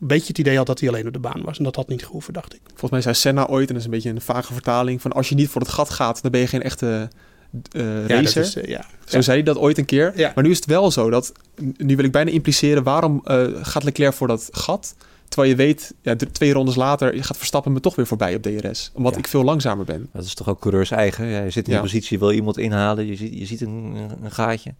[0.00, 1.58] een beetje het idee had dat hij alleen op de baan was.
[1.58, 2.60] En dat had niet gehoeven, dacht ik.
[2.66, 5.28] Volgens mij zei Senna ooit, en dat is een beetje een vage vertaling, van als
[5.28, 7.08] je niet voor het gat gaat, dan ben je geen echte
[7.72, 8.42] eh, Ja, racer.
[8.42, 8.84] is, eh, ja.
[9.04, 9.22] Zo Ja.
[9.22, 10.12] zei hij dat ooit een keer.
[10.16, 10.32] Ja.
[10.34, 11.32] Maar nu is het wel zo dat,
[11.76, 14.94] nu wil ik bijna impliceren, waarom eh, gaat Leclerc voor dat gat?
[15.28, 18.42] Terwijl je weet, ja, twee rondes later je gaat Verstappen me toch weer voorbij op
[18.42, 18.90] DRS.
[18.94, 20.08] Omdat ik veel langzamer ben.
[20.12, 21.26] Dat is toch ook coureurs eigen.
[21.26, 24.30] Je zit in een positie, je wil iemand inhalen, je ziet, je ziet een, een
[24.30, 24.74] gaatje.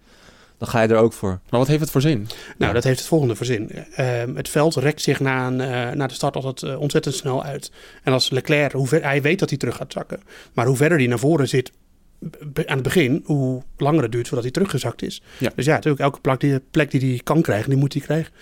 [0.59, 1.41] Dan ga je er ook voor.
[1.51, 2.19] Maar wat heeft het voor zin?
[2.19, 2.29] Nou,
[2.59, 2.73] Ja.
[2.73, 3.71] dat heeft het volgende voor zin.
[3.95, 5.57] Ehm, het veld rekt zich na, een,
[5.97, 7.71] na de start altijd eh, ontzettend snel uit.
[8.03, 10.21] En als Leclerc, hoe ver, hij weet dat hij terug gaat zakken.
[10.55, 11.73] Maar hoe verder hij naar voren zit
[12.55, 15.23] aan het begin, hoe langer het duurt voordat hij teruggezakt is.
[15.39, 15.51] Ja.
[15.55, 18.33] Dus ja, natuurlijk elke plek die, plek die hij kan krijgen, die moet hij krijgen.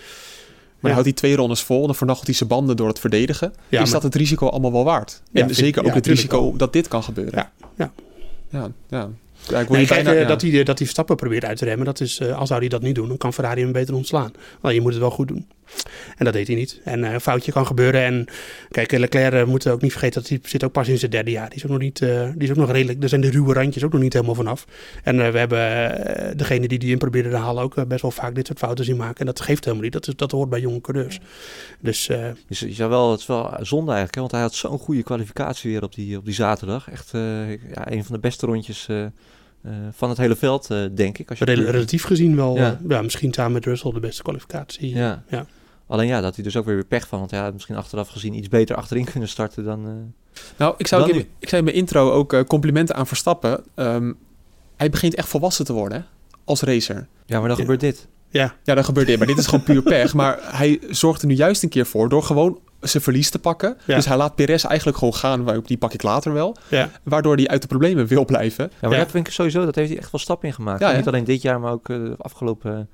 [0.80, 1.00] Maar Ja.
[1.00, 3.52] houdt hij twee rondes vol en dan vernachelt hij zijn banden door het verdedigen.
[3.68, 5.22] Ja, is maar- dat het risico allemaal wel waard?
[5.32, 7.34] Ja, en zeker ook het risico dat dit kan gebeuren.
[7.34, 7.92] Ja, ja.
[9.48, 11.58] Ja, ik wil Nee, hier kijk, bijna- eh, dat, hij, dat hij Verstappen probeert uit
[11.58, 13.72] te remmen, dat is, eh, al zou hij dat niet doen, dan kan Ferrari hem
[13.72, 14.32] beter ontslaan.
[14.60, 15.46] Maar je moet het wel goed doen.
[16.16, 16.80] En dat deed hij niet.
[16.84, 18.02] En eh, een foutje kan gebeuren.
[18.02, 18.26] En
[18.70, 21.10] kijk, Leclerc eh, moeten we ook niet vergeten dat hij zit ook pas in zijn
[21.10, 21.48] derde jaar.
[21.48, 23.54] Die is ook nog niet, eh, die is ook nog redelijk, er zijn de ruwe
[23.54, 24.66] randjes ook nog niet helemaal vanaf.
[25.02, 28.46] En we hebben degene die die in probeerde te halen ook best wel vaak dit
[28.46, 29.20] soort fouten zien maken.
[29.20, 29.92] En dat geeft helemaal niet.
[29.92, 31.18] Dat, dat hoort bij jonge coureurs.
[31.80, 32.06] Dus
[32.76, 35.94] wel, het is wel zonde eigenlijk, hè, want hij had zo'n goede kwalificatie weer op
[35.94, 36.90] die, op die zaterdag.
[36.90, 37.10] Echt
[37.74, 38.88] ja, een van de beste rondjes
[39.90, 41.28] van het hele veld, eh, denk ik.
[41.30, 42.78] Als je rel- relatief gezien wel, Ja.
[42.88, 43.02] ja.
[43.02, 44.94] misschien samen met Russell de beste kwalificatie.
[44.94, 45.22] Ja.
[45.28, 45.46] Ja.
[45.86, 47.18] Alleen ja, dat hij dus ook weer weer pech van.
[47.18, 49.86] Want ja, misschien achteraf gezien iets beter achterin kunnen starten dan...
[49.86, 49.92] eh,
[50.56, 53.06] Nou, ik zou, Dan ook in, ik zei in mijn intro ook eh, complimenten aan
[53.06, 53.64] Verstappen.
[53.74, 54.12] Ehm,
[54.76, 56.04] hij begint echt volwassen te worden hè,
[56.44, 57.06] als racer.
[57.26, 57.62] Ja, maar dan Ja.
[57.62, 58.08] gebeurt dit.
[58.30, 59.18] Ja, Ja, dat gebeurt dit.
[59.18, 60.14] Maar dit is gewoon puur pech.
[60.14, 63.76] Maar hij zorgt er nu juist een keer voor door gewoon zijn verlies te pakken.
[63.84, 63.94] Ja.
[63.94, 65.44] Dus hij laat Perez eigenlijk gewoon gaan.
[65.44, 66.56] waar- Die pak ik later wel.
[66.68, 66.90] ja.
[67.02, 68.64] Waardoor hij uit de problemen wil blijven.
[68.72, 68.98] Ja, maar Ja.
[69.02, 70.96] dat vind ik sowieso, dat heeft hij echt wel stappen in gemaakt.
[70.96, 72.88] Niet alleen dit jaar, maar ook eh, de afgelopen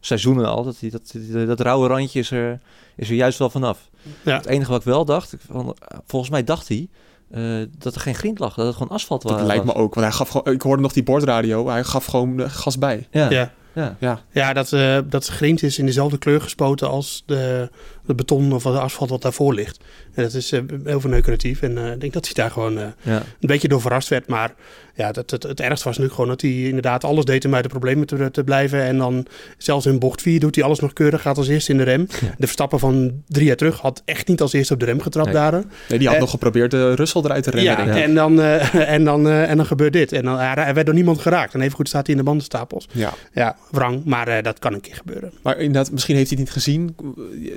[0.00, 0.64] seizoenen al.
[0.64, 2.60] Dat, hij, dat, dat, dat rauwe randje is er,
[2.96, 3.78] is er juist wel vanaf.
[4.22, 4.36] Ja.
[4.36, 6.88] Het enige wat ik wel dacht, van, volgens mij dacht hij
[7.30, 8.54] eh, dat er geen grind lag.
[8.54, 9.48] Dat het gewoon asfalt wa- Dat was.
[9.48, 9.94] lijkt me ook.
[9.94, 11.68] Want hij gaf gewoon, ik hoorde nog die bordradio.
[11.68, 13.06] Hij gaf gewoon eh, gas bij.
[13.10, 13.52] Ja, ja.
[13.74, 13.96] ja.
[14.00, 17.70] Ja, Ja, dat, eh dat grind is in dezelfde kleur gespoten als de,
[18.06, 19.78] de beton of de asfalt wat daarvoor ligt.
[20.14, 21.62] En dat is eh, heel verneukeratief.
[21.62, 23.16] En eh, ik denk dat hij daar gewoon eh, ja.
[23.16, 24.26] een beetje door verrast werd.
[24.26, 24.54] Maar
[24.94, 27.62] ja, dat, het, het ergste was nu gewoon dat hij inderdaad alles deed om uit
[27.62, 28.82] de problemen te, te blijven.
[28.82, 29.26] En dan
[29.58, 31.22] zelfs in bocht 4 doet hij alles nog keurig.
[31.22, 32.06] Gaat als eerste in de rem.
[32.06, 35.26] De Verstappen van drie jaar terug had echt niet als eerste op de rem getrapt
[35.26, 35.34] Nee.
[35.36, 35.64] daar.
[35.88, 37.86] nee, die had nog geprobeerd de Russell eruit te remmen.
[37.86, 38.40] Ja, en dan,
[38.96, 40.12] en, dan, en dan gebeurt dit.
[40.12, 41.54] En dan, hij werd door niemand geraakt.
[41.54, 42.88] En even goed staat hij in de bandenstapels.
[42.92, 43.14] ja.
[43.32, 44.04] Ja, wrang.
[44.04, 45.32] Maar dat kan een keer gebeuren.
[45.42, 46.96] Maar inderdaad, misschien heeft hij het niet gezien.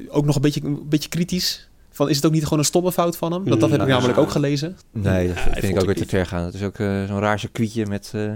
[0.10, 1.70] Ook nog een beetje, een beetje kritisch.
[1.92, 3.44] Van, is het ook niet gewoon een stomme fout van hem?
[3.46, 4.78] Dat, dat heb ik Mm, namelijk ook gelezen.
[4.92, 6.46] Nee, dat vind ik ook weer te ver gaan.
[6.46, 8.32] Het is ook eh, zo'n raar circuitje met eh,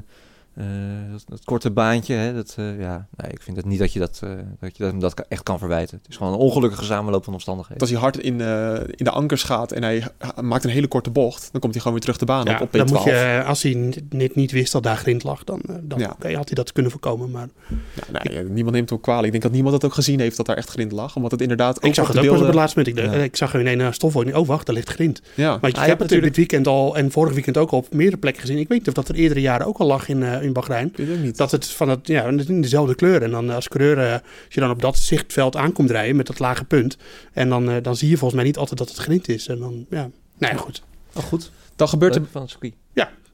[1.11, 2.13] dat, dat korte baantje.
[2.13, 2.33] Hè?
[2.33, 5.01] Dat, eh, ja, nee, ik vind het niet dat je dat, eh, dat, je dat,
[5.01, 5.97] dat echt kan verwijten.
[5.97, 7.81] Het is gewoon een ongelukkige samenloop van omstandigheden.
[7.81, 10.03] Als hij hard in, eh, in de ankers gaat en hij
[10.41, 12.61] maakt een hele korte bocht, dan komt hij gewoon weer terug de baan Ja, op
[12.61, 12.71] op P12.
[12.71, 13.73] dan moet je, eh, als hij
[14.09, 16.07] niet, niet, wist dat daar grind lag, dan, eh, dan Ja.
[16.19, 17.31] had hij dat kunnen voorkomen.
[17.31, 19.25] Maar Ja, nee, eh, niemand neemt hem kwalijk.
[19.25, 21.15] Ik denk dat niemand het ook gezien heeft dat daar echt grind lag.
[21.15, 22.83] Omdat het inderdaad ik zag op het de ook pas op het beelden...
[22.83, 23.15] laatste moment.
[23.15, 24.35] Ik, ik zag er in een stofwolk.
[24.35, 25.21] Oh, wacht, daar ligt grind.
[25.35, 27.71] Ja, Maar ik je heb hebt het natuurlijk dit weekend al en vorig weekend ook
[27.71, 28.57] al op meerdere plekken gezien.
[28.57, 30.93] Ik weet niet of dat er eerdere jaren ook al lag in, eh, in Bahrein.
[30.95, 31.37] het niet.
[31.37, 33.21] Dat het van het, ja, in dezelfde kleur.
[33.21, 36.39] En dan als coureur, eh, als je dan op dat zichtveld aankomt rijden met dat
[36.39, 36.97] lage punt.
[37.33, 39.47] En dan, eh, dan zie je volgens mij niet altijd dat het grind is.
[39.47, 40.83] En dan, ja, nou ja, goed.
[41.13, 41.51] Oh, goed.
[41.75, 42.21] Dan gebeurt er...
[42.31, 42.73] Van het circuit.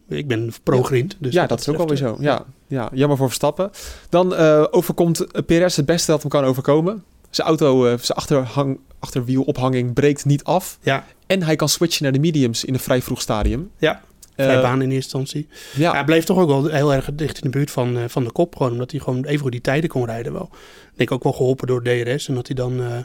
[0.09, 1.15] Ik ben pro-grind.
[1.19, 2.23] Dus ja, dat is ook wel weer betreft, zo.
[2.23, 3.71] Ja, ja, jammer voor Verstappen.
[4.09, 7.03] Dan eh, overkomt Perez het beste dat hem kan overkomen.
[7.29, 10.77] Zijn auto, eh, zijn achterhang, achterwielophanging breekt niet af.
[10.81, 13.71] Ja, En hij kan switchen naar de mediums in een vrij vroeg stadium.
[13.77, 14.01] ja.
[14.39, 15.47] Eh, Vrij baan in eerste instantie.
[15.75, 18.23] ja, Hij bleef toch ook wel heel erg dicht in de buurt van, eh, van
[18.23, 18.55] de kop.
[18.55, 20.49] Gewoon omdat hij gewoon even die tijden kon rijden wel.
[20.91, 22.27] Ik denk ook wel geholpen door DRS.
[22.27, 22.97] En dat hij dan eh,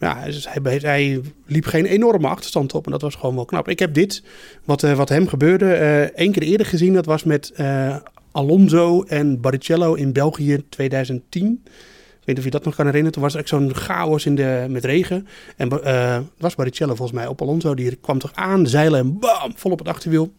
[0.00, 3.68] ja, dus hij, hij liep geen enorme achterstand op en dat was gewoon wel knap.
[3.68, 4.22] Ik heb dit,
[4.64, 6.92] wat, wat hem gebeurde, eh één keer eerder gezien.
[6.94, 7.52] Dat was met
[8.32, 11.60] Alonso en Barrichello in België 2010.
[11.64, 11.70] Ik
[12.18, 13.12] weet niet of je dat nog kan herinneren.
[13.14, 15.26] Toen was er echt zo'n chaos in de, met regen.
[15.56, 15.68] En
[16.38, 17.74] was Barrichello volgens mij op Alonso.
[17.74, 20.32] Die kwam toch aan, zeilen en bam, vol op het achterwiel.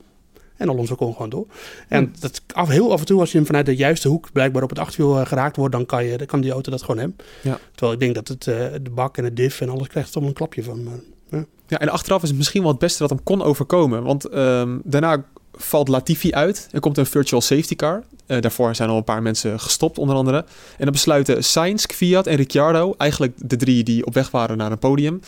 [0.57, 1.45] En Alonso kon gewoon door.
[1.87, 4.63] En dat af, heel af en toe, als je hem vanuit de juiste hoek blijkbaar
[4.63, 6.97] op het achterwiel eh, geraakt wordt, dan kan, je, dan kan die auto dat gewoon
[6.97, 7.17] hebben.
[7.41, 7.59] Ja.
[7.71, 10.23] Terwijl ik denk dat het, eh, de bak en het diff en alles krijgt toch
[10.23, 10.83] een klapje van.
[10.83, 11.45] Maar, ja.
[11.67, 14.03] Ja, en achteraf is het misschien wel het beste wat hem kon overkomen.
[14.03, 16.67] Want ehm, daarna valt Latifi uit.
[16.71, 18.03] Er komt een virtual safety car.
[18.25, 20.37] Eh, daarvoor zijn al een paar mensen gestopt, onder andere.
[20.37, 22.93] En dan besluiten Sainz, Kvyat en Ricciardo...
[22.97, 25.21] eigenlijk de drie die op weg waren naar een podium...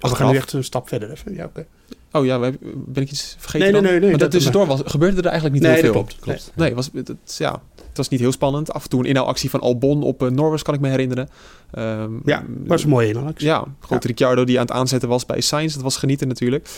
[0.00, 1.34] Oh, we gaan nu echt een stap verder even.
[1.34, 1.66] Ja, oké.
[2.18, 3.90] Oh ja, we- ben ik iets vergeten Nee, nee, dan?
[3.90, 6.02] nee, nee, Maar dat- tussendoor was, gebeurde er eigenlijk niet Nee, heel dat veel.
[6.04, 6.52] klopt, klopt.
[6.54, 8.72] Nee, was, het, ja, het was niet heel spannend.
[8.72, 11.28] Af en toe een inhaalactie van Albon op uh, Norris, kan ik me herinneren.
[11.70, 13.46] Ehm, Ja, was een mooie inhaalactie.
[13.46, 14.08] Ja, goed Ja.
[14.08, 15.74] Ricciardo die aan het aanzetten was bij Sainz.
[15.74, 16.68] Dat was genieten natuurlijk.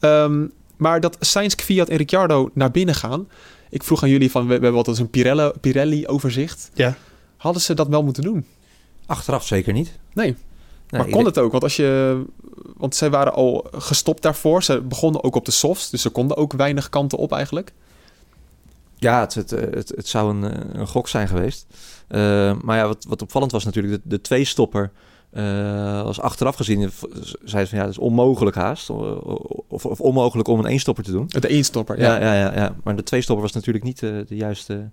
[0.00, 3.28] Ehm, maar dat Sainz, Kvyat en Ricciardo naar binnen gaan...
[3.70, 6.70] Ik vroeg aan jullie van, we, we hebben altijd een Pirelli, Pirelli-overzicht.
[6.74, 6.94] Ja.
[7.36, 8.44] Hadden ze dat wel moeten doen?
[9.06, 9.92] Achteraf zeker niet.
[10.14, 10.36] Nee.
[10.90, 11.50] Maar kon het ook?
[11.50, 12.22] Want als je...
[12.76, 14.62] Want zij waren al gestopt daarvoor.
[14.62, 15.90] Ze begonnen ook op de softs.
[15.90, 17.72] Dus ze konden ook weinig kanten op eigenlijk.
[18.98, 21.66] Ja, het, het, het, het zou een, eh, een gok zijn geweest.
[22.08, 22.20] Eh,
[22.62, 24.90] maar ja, wat, wat opvallend was natuurlijk, de, de twee-stopper
[25.30, 26.90] eh, was achteraf gezien,
[27.44, 28.90] zei ze van ja, dat is onmogelijk haast.
[29.68, 31.26] Of, of onmogelijk om een eenstopper te doen.
[31.28, 32.32] De eenstopper, Ja, ja.
[32.32, 32.76] ja, ja, ja.
[32.84, 34.90] Maar de twee-stopper was natuurlijk niet de juiste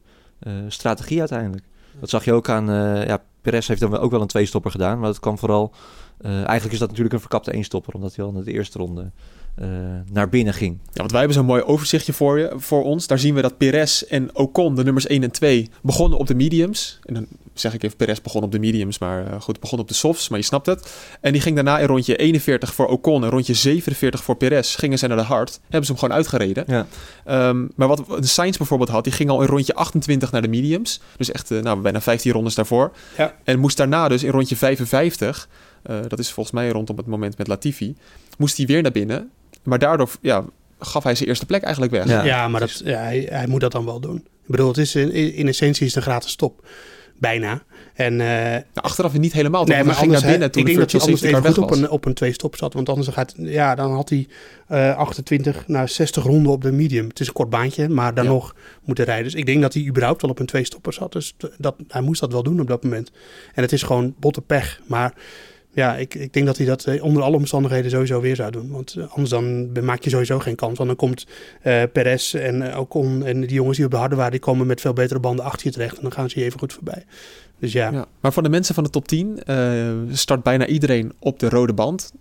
[0.67, 1.63] strategie uiteindelijk.
[1.99, 4.99] Dat zag je ook aan, eh ja, Perez heeft dan ook wel een twee-stopper gedaan,
[4.99, 5.73] maar dat kwam vooral,
[6.17, 9.11] eh, eigenlijk is dat natuurlijk een verkapte eenstopper, omdat hij al in de eerste ronde
[9.55, 9.67] eh,
[10.11, 10.77] naar binnen ging.
[10.83, 13.07] Ja, want wij hebben zo'n mooi overzichtje voor, je, voor ons.
[13.07, 16.35] Daar zien we dat Perez en Ocon, de nummers 1 en 2, begonnen op de
[16.35, 16.99] mediums.
[17.03, 19.87] En dan zeg ik even, Perez begon op de mediums, maar eh, goed, begon op
[19.87, 20.93] de softs, maar je snapt het.
[21.21, 24.75] En die ging daarna in rondje 41 voor Ocon en rondje 47 voor Perez.
[24.79, 26.63] Gingen ze naar de hard, hebben ze hem gewoon uitgereden.
[26.67, 26.87] Ja.
[27.25, 30.47] Ehm, maar wat de Sainz bijvoorbeeld had, die ging al in rondje 28 naar de
[30.47, 31.01] mediums.
[31.17, 32.91] Dus echt eh, nou, bijna 15 rondes daarvoor.
[33.17, 33.35] Ja.
[33.43, 35.47] En moest daarna dus in rondje 55,
[35.83, 37.95] eh, dat is volgens mij rondom het moment met Latifi,
[38.37, 39.29] moest hij weer naar binnen.
[39.63, 40.43] Maar daardoor ja,
[40.79, 42.07] gaf hij zijn eerste plek eigenlijk weg.
[42.07, 42.23] Ja.
[42.23, 44.15] Ja, maar dat, ja, hij, hij moet dat dan wel doen.
[44.15, 46.65] Ik bedoel, het is in, in essentie is het een gratis stop.
[47.23, 47.63] Bijna.
[47.93, 49.65] En, eh, Nou, achteraf niet helemaal.
[49.65, 51.63] nee, maar ging naar binnen toen ik de denk dat hij anders car even goed
[51.63, 52.73] op een, op een twee-stop zat.
[52.73, 54.27] Want anders gaat, ja, dan had hij
[54.67, 57.07] eh 28 naar 60 ronden op de medium.
[57.07, 58.29] Het is een kort baantje, maar dan Ja.
[58.31, 59.23] nog moeten rijden.
[59.23, 61.11] Dus ik denk dat hij überhaupt wel op een twee-stopper zat.
[61.11, 63.11] Dus dat, hij moest dat wel doen op dat moment.
[63.53, 64.79] En het is gewoon botte pech.
[64.87, 65.13] Maar
[65.73, 68.69] ja, ik, ik denk dat hij dat eh, onder alle omstandigheden sowieso weer zou doen.
[68.71, 70.77] Want eh, anders dan maak je sowieso geen kans.
[70.77, 71.27] Want dan komt
[71.61, 74.31] eh Perez en Ocon en die jongens die op de harde waren...
[74.31, 75.95] die komen met veel betere banden achter je terecht.
[75.95, 77.05] En dan gaan ze je even goed voorbij.
[77.59, 78.05] Dus ja, Ja.
[78.19, 81.73] Maar voor de mensen van de top 10 eh, start bijna iedereen op de rode
[81.73, 82.13] band.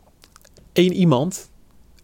[0.72, 1.50] Eén iemand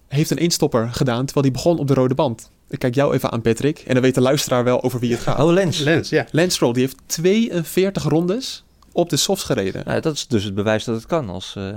[0.08, 2.50] heeft een instopper gedaan terwijl die begon op de rode band.
[2.68, 3.78] Ik kijk jou even aan, Patrick.
[3.78, 5.40] En dan weet de luisteraar wel over wie het gaat.
[5.40, 5.78] Oh, Lens.
[5.78, 6.26] Lens, ja.
[6.30, 8.64] Lance Stroll, die heeft 42 rondes
[8.98, 9.82] op de softs gereden.
[9.84, 11.70] Nou, dat is dus het bewijs dat het kan als, eh,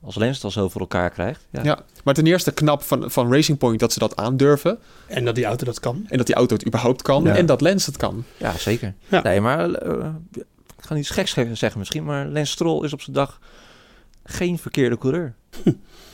[0.00, 1.46] als Lens het al zo voor elkaar krijgt.
[1.50, 1.62] Ja.
[1.62, 4.78] Ja, maar ten eerste knap van, van Racing Point dat ze dat aandurven.
[5.06, 6.04] En dat die auto dat kan.
[6.08, 7.24] En dat die auto het überhaupt kan.
[7.24, 7.36] Ja.
[7.36, 8.24] En dat Lance het kan.
[8.36, 8.94] Ja, zeker.
[9.08, 9.22] Ja.
[9.22, 10.08] Nee, maar eh,
[10.78, 13.40] ik ga niet geks zeggen misschien, maar Lens Stroll is op zijn dag
[14.24, 15.34] geen verkeerde coureur.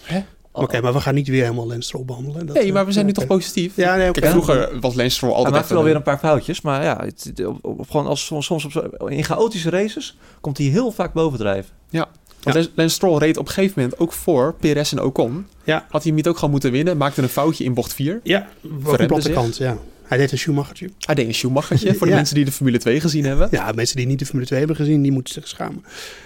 [0.03, 0.25] Hè?
[0.63, 2.47] Oké, maar we gaan niet weer helemaal Lens Stroll behandelen.
[2.47, 3.21] Dat, Nee, maar we zijn nu oké.
[3.21, 3.77] toch positief?
[3.77, 4.21] Ja, nee, oké.
[4.21, 5.77] Kijk, vroeger was Lance Stroll Hij altijd maakt even...
[5.77, 9.05] wel weer een paar foutjes, maar ja, het, het- op, op- gewoon als, soms op,
[9.11, 11.71] in chaotische races komt hij heel vaak bovendrijven.
[11.91, 12.09] Ja.
[12.43, 15.47] Want Lance Stroll reed op een gegeven moment ook voor Perez en Ocon.
[15.65, 15.75] Ja.
[15.79, 16.97] Had hij hem niet ook gewoon moeten winnen?
[16.97, 18.21] Maakte een foutje in bocht 4.
[18.23, 19.35] Ja, op de platte zich.
[19.35, 19.77] kant, ja.
[20.15, 20.91] Hij deed een Schumachertje.
[20.99, 22.17] Hij deed een Schumachertje voor de Ja.
[22.19, 23.49] mensen die de Formule 2 gezien hebben.
[23.51, 25.85] Ja, mensen die niet de Formule 2 hebben gezien, die moeten zich schamen.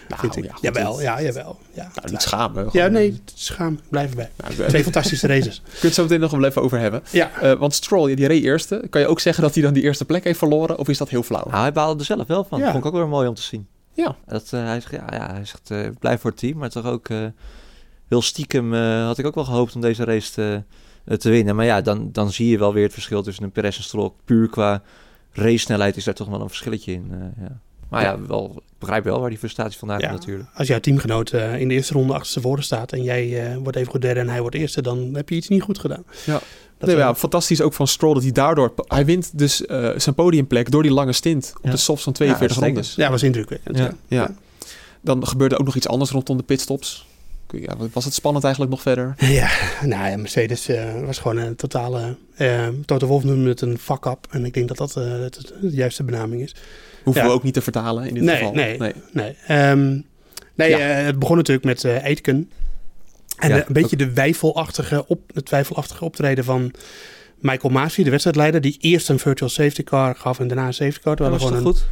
[0.08, 0.44] Nou, vind ik.
[0.44, 1.58] ja, goed, jawel, ja, jawel.
[1.72, 2.68] Ja, Nou, niet schamen.
[2.72, 3.80] Ja, nee, schaam.
[3.88, 4.30] Blijf erbij.
[4.36, 5.60] Nou, we- Twee fantastische races.
[5.64, 7.02] Kun je het zo meteen nog wel even over hebben.
[7.10, 8.86] Ja, Eh, want Stroll, die reed eerste.
[8.90, 10.78] Kan je ook zeggen dat hij dan die eerste plek heeft verloren?
[10.78, 11.44] Of is dat heel flauw?
[11.50, 12.58] Nou, hij baalde er zelf wel van.
[12.58, 12.64] Ja.
[12.72, 13.66] Vond ik ook wel mooi om te zien.
[13.92, 14.16] Ja.
[14.26, 16.58] Dat, eh, hij zegt, ja, ja, hij zegt, eh, blijf voor het team.
[16.58, 17.18] Maar toch ook eh,
[18.08, 20.76] heel stiekem eh, had ik ook wel gehoopt om deze race te, eh,
[21.16, 21.56] te winnen.
[21.56, 24.10] Maar ja, dan, dan zie je wel weer het verschil tussen een Perez en Stroll.
[24.24, 24.82] Puur qua
[25.32, 27.06] race snelheid is daar toch wel een verschilletje in.
[27.10, 27.60] eh, ja.
[27.88, 30.08] Maar ja, wel, ik begrijp wel waar die frustratie vandaan Ja.
[30.08, 30.48] komt natuurlijk.
[30.54, 33.76] als jouw teamgenoot eh, in de eerste ronde achter voren staat en jij eh, wordt
[33.76, 36.04] even goed derde en hij wordt eerste, dan heb je iets niet goed gedaan.
[36.26, 36.40] Ja.
[36.78, 38.74] Dat Nee, eh, ja, fantastisch ook van Stroll dat hij daardoor...
[38.86, 41.70] Hij wint dus eh, zijn podiumplek door die lange stint op Ja.
[41.70, 42.94] de softs van 42 Ja, rondes.
[42.94, 43.78] ja, was indrukwekkend.
[43.78, 43.84] Ja.
[43.84, 43.92] Ja.
[44.20, 44.34] Ja.
[45.00, 47.06] Dan gebeurde ook nog iets anders rondom de pitstops.
[47.52, 49.14] Ja, was het spannend eigenlijk nog verder?
[49.40, 49.50] Ja,
[49.82, 52.16] nou ja, Mercedes eh, was gewoon een totale...
[52.36, 54.26] eh Toto Wolff noemde het een fuck-up.
[54.30, 56.54] En ik denk dat dat eh, het, de juiste benaming is.
[57.02, 57.28] Hoeven Ja.
[57.28, 58.52] we ook niet te vertalen in dit Nee, geval.
[58.52, 58.78] nee.
[59.12, 59.36] Nee.
[59.46, 60.00] Ehm,
[60.54, 60.78] Nee, Ja.
[60.98, 62.50] eh, het begon natuurlijk met eh Aitken.
[63.38, 66.72] En Ja, eh, een beetje de wijfelachtige op, het wijfelachtige optreden van
[67.38, 71.00] Michael Masi, de wedstrijdleider, die eerst een virtual safety car gaf en daarna een safety
[71.00, 71.16] car.
[71.16, 71.86] Dat was toch gewoon een, goed?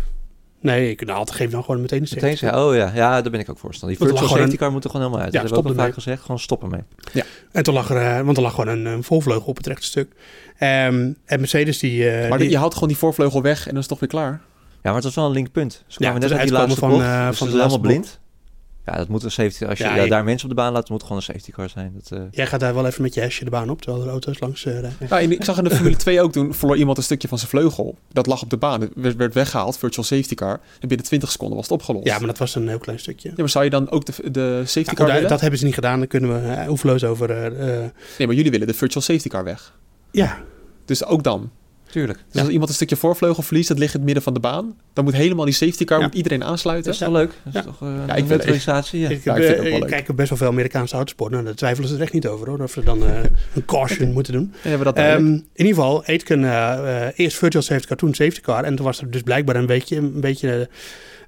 [0.60, 3.30] Nee, ik nou, geef dan gewoon meteen een safety Meteen zeggen, oh ja, ja, daar
[3.30, 3.98] ben ik ook voorstander.
[3.98, 5.34] Die virtual safety gewoon car moet er gewoon helemaal uit.
[5.34, 6.20] Ja, dat hebben we ook vaak gezegd.
[6.22, 7.24] Gewoon stoppen mee.
[7.52, 9.84] En toen lag er, eh, want er lag gewoon een, een voorvleugel op het rechte
[9.86, 10.12] stuk.
[10.58, 12.10] Ehm, en Mercedes die...
[12.10, 14.08] eh, Maar die- je haalt gewoon die voorvleugel weg en dan is het toch weer
[14.08, 14.30] klaar.
[14.30, 14.38] Ja,
[14.82, 15.72] maar het was wel een linkpunt.
[15.72, 16.92] Ze Ja, kwamen het net is uit die laatste bocht.
[16.92, 18.20] van, eh, dus van ze de helemaal blind.
[18.86, 20.72] Ja, dat moet een safety Als je Ja, ja, je- daar mensen op de baan
[20.72, 21.92] laat, moet het gewoon een safety car zijn.
[21.94, 24.10] Dat, eh, Jij gaat daar wel even met je hesje de baan op, terwijl er
[24.10, 24.96] auto's langs eh, rijden.
[25.08, 27.38] Nou, en ik zag in de Formule 2 ook toen verloor iemand een stukje van
[27.38, 27.98] zijn vleugel.
[28.12, 28.80] Dat lag op de baan.
[28.80, 30.60] Het werd, werd weggehaald, virtual safety car.
[30.80, 32.06] En binnen 20 seconden was het opgelost.
[32.06, 33.28] Ja, maar dat was een heel klein stukje.
[33.28, 35.28] Ja, maar zou je dan ook de, de safety car goed, willen?
[35.30, 37.52] dat hebben ze niet gedaan, daar kunnen we uh, over.
[38.18, 39.78] Nee, maar jullie willen de virtual safety car weg.
[40.10, 40.38] ja,
[40.84, 41.50] Dus ook dan.
[41.90, 42.18] Tuurlijk.
[42.32, 44.74] Dus als iemand een stukje voorvleugel verliest, dat ligt in het midden van de baan.
[44.92, 46.04] Dan moet helemaal die safety car, Ja.
[46.04, 46.84] moet iedereen aansluiten.
[46.92, 47.30] Dat is wel leuk.
[47.44, 47.62] Dat is Ja.
[47.62, 49.00] toch uh, ik een vind- neutralisatie.
[49.00, 49.08] Ja.
[49.08, 49.88] ik, Ja, ik vind wel ik leuk.
[49.88, 51.32] kijk ook best wel veel Amerikaanse autosport.
[51.32, 52.60] Nou, daar twijfelen ze er echt niet over hoor.
[52.60, 53.18] Of ze dan eh,
[53.54, 54.52] een caution moeten doen.
[54.62, 58.14] En hebben we dat Ehm, in ieder geval, Aitken eh, eerst virtual safety car, toen
[58.14, 58.64] safety car.
[58.64, 60.68] En toen was er dus blijkbaar een beetje, een beetje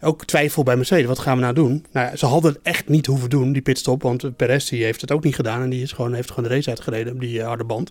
[0.00, 1.06] ook twijfel bij Mercedes.
[1.06, 1.87] Wat gaan we nou doen?
[1.92, 4.02] Nou, ze hadden het echt niet hoeven doen, die pitstop.
[4.02, 5.62] Want eh, Perez die heeft het ook niet gedaan.
[5.62, 7.90] En die is gewoon, heeft gewoon de race uitgereden op die eh, harde band.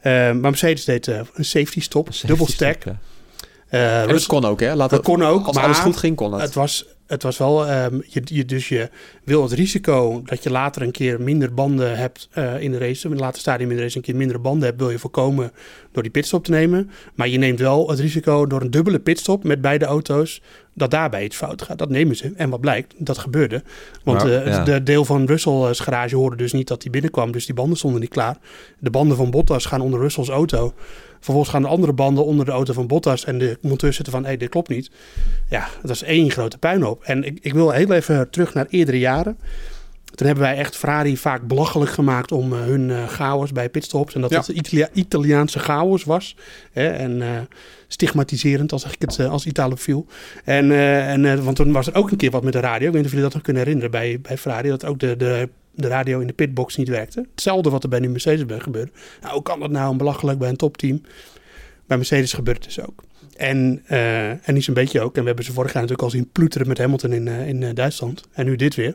[0.00, 2.84] Ehm, maar Mercedes deed eh, een safety stop, dubbel stack.
[2.84, 2.98] Ja.
[3.72, 4.74] Eh, dat kon ook, hè?
[4.74, 6.42] Laat dat kon ook, Als maar alles goed ging, kon het.
[6.42, 8.90] het was, het was wel, ehm, je, je, dus je
[9.24, 13.04] wil het risico dat je later een keer minder banden hebt eh, in de race,
[13.04, 15.52] in het later stadium in de race een keer mindere banden hebt, wil je voorkomen
[15.92, 16.90] door die pitstop te nemen.
[17.14, 20.42] Maar je neemt wel het risico door een dubbele pitstop met beide auto's,
[20.74, 21.78] dat daarbij iets fout gaat.
[21.78, 22.32] Dat nemen ze.
[22.36, 23.62] En wat blijkt, dat gebeurde.
[24.04, 24.64] Want eh, ja.
[24.64, 28.00] de deel van Russell's garage hoorde dus niet dat hij binnenkwam, dus die banden stonden
[28.00, 28.36] niet klaar.
[28.78, 30.74] De banden van Bottas gaan onder Russell's auto.
[31.14, 33.24] Vervolgens gaan de andere banden onder de auto van Bottas.
[33.24, 34.90] En de monteurs zitten van, hé, dit klopt niet.
[35.48, 37.02] Ja, dat is één grote puinhoop.
[37.02, 39.38] En ik, ik wil heel even terug naar eerdere jaren.
[40.14, 44.14] Toen hebben wij echt Ferrari vaak belachelijk gemaakt om eh, hun eh, chaos bij pitstops.
[44.14, 44.38] En dat Ja.
[44.38, 46.36] het Italia- Italiaanse chaos was.
[46.72, 46.88] Hè?
[46.88, 47.28] En eh,
[47.88, 50.06] stigmatiserend, als ik het als Italofiel.
[50.44, 52.86] En, en, want toen was er ook een keer wat met de radio.
[52.86, 54.68] Ik weet niet of jullie dat nog kunnen herinneren bij, bij Ferrari.
[54.68, 57.26] Dat ook de, de, de radio in de pitbox niet werkte.
[57.30, 58.90] Hetzelfde wat er bij nu Mercedes gebeurde.
[59.20, 61.00] Nou, hoe kan dat nou belachelijk bij een topteam?
[61.86, 63.02] Bij Mercedes gebeurt het dus ook.
[63.42, 65.14] En, eh, en niet zo'n beetje ook.
[65.14, 67.62] En we hebben ze vorig jaar natuurlijk al zien ploeteren met Hamilton in, eh, in
[67.62, 68.22] eh, Duitsland.
[68.32, 68.94] En nu dit weer.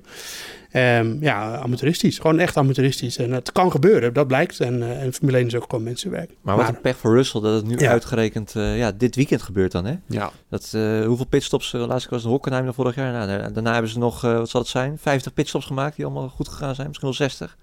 [0.72, 2.18] Ehm, ja, amateuristisch.
[2.20, 3.18] Gewoon echt amateuristisch.
[3.18, 4.60] En het kan gebeuren, dat blijkt.
[4.60, 6.32] En, eh, en Formule 1 is ook gewoon mensenwerk.
[6.42, 7.90] Maar wat een pech voor Russell dat het nu Ja.
[7.92, 9.86] uitgerekend eh, ja, dit weekend gebeurt dan.
[9.86, 9.96] Hè?
[10.06, 10.32] Ja.
[10.50, 13.12] Dat, eh, hoeveel pitstops, uh, laatst was de Hockenheim dan vorig jaar.
[13.12, 16.06] Nou, da- daarna hebben ze nog, eh, wat zal het zijn, 50 pitstops gemaakt die
[16.06, 16.88] allemaal goed gegaan zijn.
[16.88, 17.58] Misschien wel 60.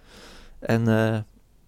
[0.60, 1.18] En eh,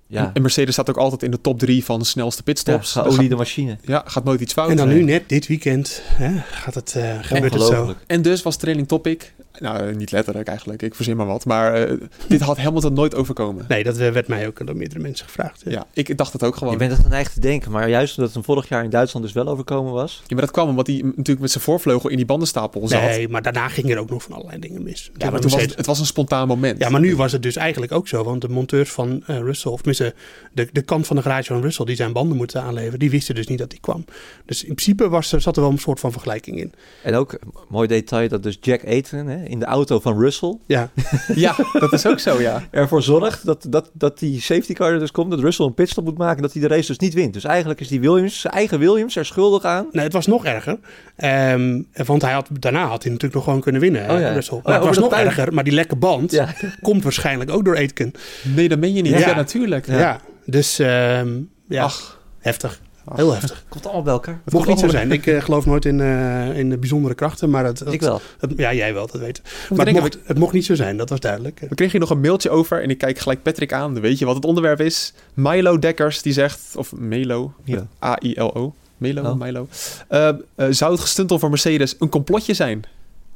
[0.08, 2.92] ja, En Mercedes staat ook altijd in de top drie van de snelste ja, pitstops.
[2.92, 3.78] Geoliede gaat, machine.
[3.82, 4.70] ja, gaat nooit iets fout.
[4.70, 7.94] en dan nu net dit weekend hè, gaat het, eh, gebeurt het zo.
[8.06, 9.34] En dus was training topic.
[9.58, 10.82] Nou, niet letterlijk eigenlijk.
[10.82, 11.44] Ik verzin maar wat.
[11.44, 11.96] Maar eh,
[12.28, 13.64] dit had Hamilton nooit overkomen.
[13.68, 15.64] Nee, dat eh, werd mij ook door meerdere mensen gevraagd.
[15.64, 15.70] hè.
[15.70, 16.72] Ja, ik dacht het ook gewoon.
[16.72, 19.26] Je bent het geneigd te denken, maar juist omdat het hem vorig jaar in Duitsland
[19.26, 20.22] dus wel overkomen was.
[20.26, 23.00] Ja, maar dat kwam omdat hij natuurlijk met zijn voorvleugel in die bandenstapel zat.
[23.00, 25.10] Nee, maar daarna ging er ook nog van allerlei dingen mis.
[25.16, 26.78] ja, maar toen was het, het was een spontaan moment.
[26.78, 28.24] Ja, maar nu was het dus eigenlijk ook zo.
[28.24, 30.14] Want de monteurs van eh, Russell, of tenminste
[30.52, 33.34] de, de kant van de garage van Russell, die zijn banden moeten aanleveren, die wisten
[33.34, 34.04] dus niet dat die kwam.
[34.44, 36.72] Dus in principe was er, zat er wel een soort van vergelijking in.
[37.02, 40.58] En ook, een mooi detail, dat dus Jack Ayton hè, in de auto van Russell
[40.66, 40.90] Ja,
[41.34, 42.62] Ja, dat is ook zo, ja.
[42.70, 46.04] ervoor zorgt dat, dat, dat die safety car er dus komt, dat Russell een pitstop
[46.04, 47.32] moet maken, dat hij de race dus niet wint.
[47.32, 49.86] Dus eigenlijk is die Williams, zijn eigen Williams, er schuldig aan.
[49.92, 50.78] nee, het was nog erger.
[51.16, 54.28] Ehm, want hij had, daarna had hij natuurlijk nog gewoon kunnen winnen, Oh ja.
[54.28, 54.56] eh, Russell.
[54.56, 57.64] Oh Maar ja, het was nog erger, maar die lekke band Ja, komt waarschijnlijk ook
[57.64, 58.12] door Aitken.
[58.54, 59.12] Nee, dat meen je niet.
[59.12, 59.18] Ja.
[59.18, 59.86] Ja, natuurlijk.
[59.86, 61.28] Ja, dus ehm,
[61.68, 62.80] ja, Ach, heftig.
[63.08, 63.16] Ach.
[63.16, 63.64] Heel heftig.
[63.68, 64.40] komt allemaal bij elkaar.
[64.44, 65.12] Het mocht niet zo zijn.
[65.12, 68.20] Ik eh, geloof nooit in, eh, in de bijzondere krachten, maar het, Ik wel.
[68.38, 69.68] het- ja, jij wel, dat weet ik.
[69.76, 71.60] Maar het mocht, het mocht niet zo zijn, dat was duidelijk.
[71.68, 73.92] We kregen hier nog een mailtje over en ik kijk gelijk Patrick aan.
[73.92, 75.12] Dan weet je wat het onderwerp is.
[75.34, 77.86] Milo Dekkers die zegt, of Melo, Ja.
[78.04, 78.74] A-I-L-O.
[78.96, 79.34] Melo, Oh.
[79.40, 79.68] Milo.
[80.08, 80.30] Eh,
[80.70, 82.84] zou het gestuntel voor Mercedes een complotje zijn?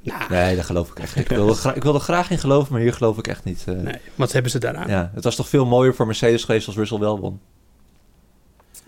[0.03, 1.31] Nou, Nee, dat geloof ik echt niet.
[1.31, 3.63] Ik wil, er ik wil er graag in geloven, maar hier geloof ik echt niet.
[3.67, 3.75] eh.
[3.75, 4.89] nee, wat hebben ze daaraan?
[4.89, 7.41] Ja, het was toch veel mooier voor Mercedes geweest als Russell wel won.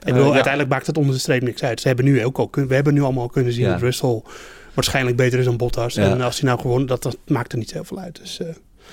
[0.05, 0.33] Bedoel, Eh, ja.
[0.33, 1.81] uiteindelijk maakt het onder de streep niks uit.
[1.81, 4.23] Ze hebben nu ook al, we hebben nu allemaal kunnen zien dat Russell
[4.75, 5.97] waarschijnlijk beter is dan Bottas.
[5.97, 8.19] En als hij nou gewoon, dat, dat maakt er niet heel veel uit.
[8.23, 8.47] Dus, eh,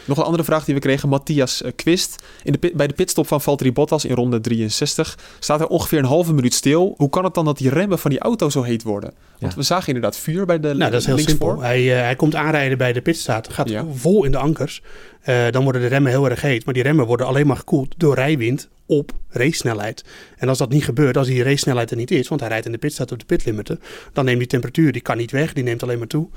[0.06, 1.10] Nog een andere vraag die we kregen.
[1.10, 2.24] Matthias eh, Quist.
[2.44, 6.06] In de bij de pitstop van Valtteri Bottas in ronde 63 staat er ongeveer een
[6.06, 6.94] halve minuut stil.
[6.98, 9.14] Hoe kan het dan dat die remmen van die auto zo heet worden?
[9.40, 11.62] Want we zagen inderdaad vuur bij de nou, dat is heel simpel.
[11.62, 14.82] Hij, eh, hij komt aanrijden bij de pitstraat, gaat vol in de ankers.
[15.22, 16.66] Eh, dan worden de remmen heel erg heet.
[16.66, 20.04] Maar die remmen worden alleen maar gekoeld door rijwind op racesnelheid.
[20.38, 22.72] En als dat niet gebeurt, als die racesnelheid er niet is, want hij rijdt in
[22.72, 23.78] de pit, staat op de pitlimiter,
[24.14, 26.28] dan neemt die temperatuur, die kan niet weg, die neemt alleen maar toe.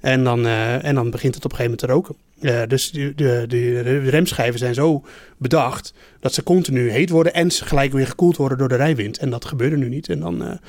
[0.00, 2.68] En dan, eh, en dan begint het op een gegeven moment te roken.
[2.68, 5.04] Dus de, de, de remschijven zijn zo
[5.36, 9.18] bedacht dat ze continu heet worden en ze gelijk weer gekoeld worden door de rijwind.
[9.18, 10.08] En dat gebeurde nu niet.
[10.08, 10.60] En dan,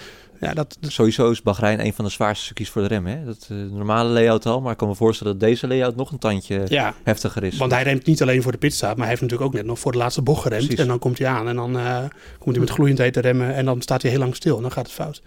[0.44, 3.06] ja, dat, dat- Sowieso is Bahrein een van de zwaarste circuits voor de rem.
[3.06, 3.26] Hè?
[3.26, 6.12] Dat, eh, de normale layout al, maar ik kan me voorstellen dat deze layout nog
[6.12, 7.58] een tandje ja, heftiger is.
[7.58, 9.80] Want hij remt niet alleen voor de pitstop, maar hij heeft natuurlijk ook net nog
[9.80, 10.62] voor de laatste bocht geremd.
[10.62, 10.82] Precies.
[10.82, 11.98] En dan komt hij aan en dan eh,
[12.39, 14.62] komt hij met gloeiend heet te remmen en dan staat hij heel lang stil en
[14.62, 15.22] dan gaat het fout.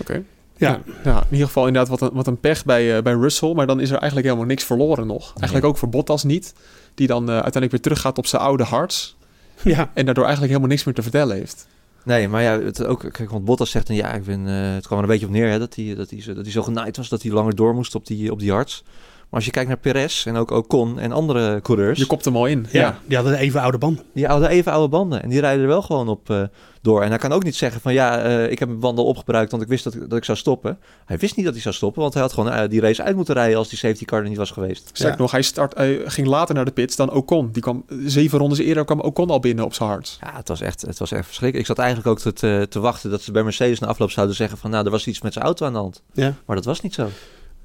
[0.00, 0.22] Oké.
[0.56, 3.52] Ja, ja, in ieder geval inderdaad wat een, wat een pech bij, eh, bij Russell.
[3.54, 5.32] Maar dan is er eigenlijk helemaal niks verloren nog.
[5.36, 6.54] Eigenlijk ook voor Bottas niet.
[6.94, 9.16] Die dan eh, uiteindelijk weer teruggaat op zijn oude harts.
[9.62, 9.90] ja.
[9.94, 11.66] En daardoor eigenlijk helemaal niks meer te vertellen heeft.
[12.04, 14.86] Nee, maar ja, het ook, kijk, want Bottas zegt dan ja, ik ben, eh, het
[14.86, 16.20] kwam er een beetje op neer hè, dat, hij, dat, hij,
[16.50, 18.82] zo- genaaid was dat hij langer door moest op die, op die harts.
[19.30, 22.36] Maar als je kijkt naar Perez en ook Ocon en andere coureurs, Je kopt hem
[22.36, 22.66] al in.
[22.70, 22.80] ja.
[22.80, 22.98] Ja.
[23.06, 24.04] die hadden even oude banden.
[24.14, 26.42] die hadden even oude banden en die rijden er wel gewoon op eh,
[26.82, 27.02] door.
[27.02, 29.62] En hij kan ook niet zeggen van ja, eh, ik heb mijn banden opgebruikt want
[29.62, 30.78] ik wist dat, ik- dat ik zou stoppen.
[31.06, 33.16] Hij wist niet dat hij zou stoppen, want hij had gewoon eh, die race uit
[33.16, 34.90] moeten rijden als die safety car er niet was geweest.
[34.92, 35.18] Sterk Ja.
[35.20, 37.48] nog, hij, start, hij ging later naar de pits dan Ocon.
[37.52, 40.16] Die kwam zeven rondes eerder kwam Ocon al binnen op zijn hart.
[40.20, 41.68] Ja, het was echt, het was echt verschrikkelijk.
[41.68, 44.36] Ik zat eigenlijk ook te, te, te wachten dat ze bij Mercedes na afloop zouden
[44.36, 46.02] zeggen van nou, er was iets met zijn auto aan de hand.
[46.12, 47.08] Ja, Maar dat was niet zo.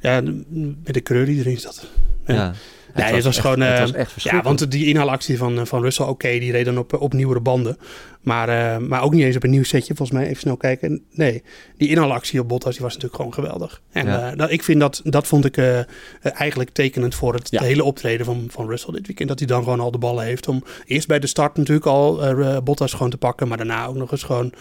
[0.05, 0.21] Ja
[0.83, 1.85] met de creur die erin zat.
[2.25, 2.33] Ja.
[2.33, 2.53] Ja.
[2.95, 5.65] Nee, het was echt- gewoon, Het eh, was echt Ja, want die inhaalactie van, eh,
[5.65, 7.77] van Russell, oké, die reed dan op, op nieuwere banden.
[8.25, 10.27] Maar, eh, maar ook niet eens op een nieuw setje, volgens mij.
[10.27, 11.03] Even snel kijken.
[11.11, 11.43] Nee,
[11.77, 13.81] die inhaalactie op Bottas, die was natuurlijk gewoon geweldig.
[13.91, 14.31] En Ja.
[14.31, 15.79] eh, dat, ik vind dat, dat vond ik eh,
[16.21, 17.61] eigenlijk tekenend voor het Ja.
[17.63, 19.29] hele optreden van, van Russell dit weekend.
[19.29, 22.19] Dat hij dan gewoon al de ballen heeft om eerst bij de start natuurlijk al
[22.63, 23.47] Bottas gewoon te pakken.
[23.47, 24.53] Maar daarna ook nog eens gewoon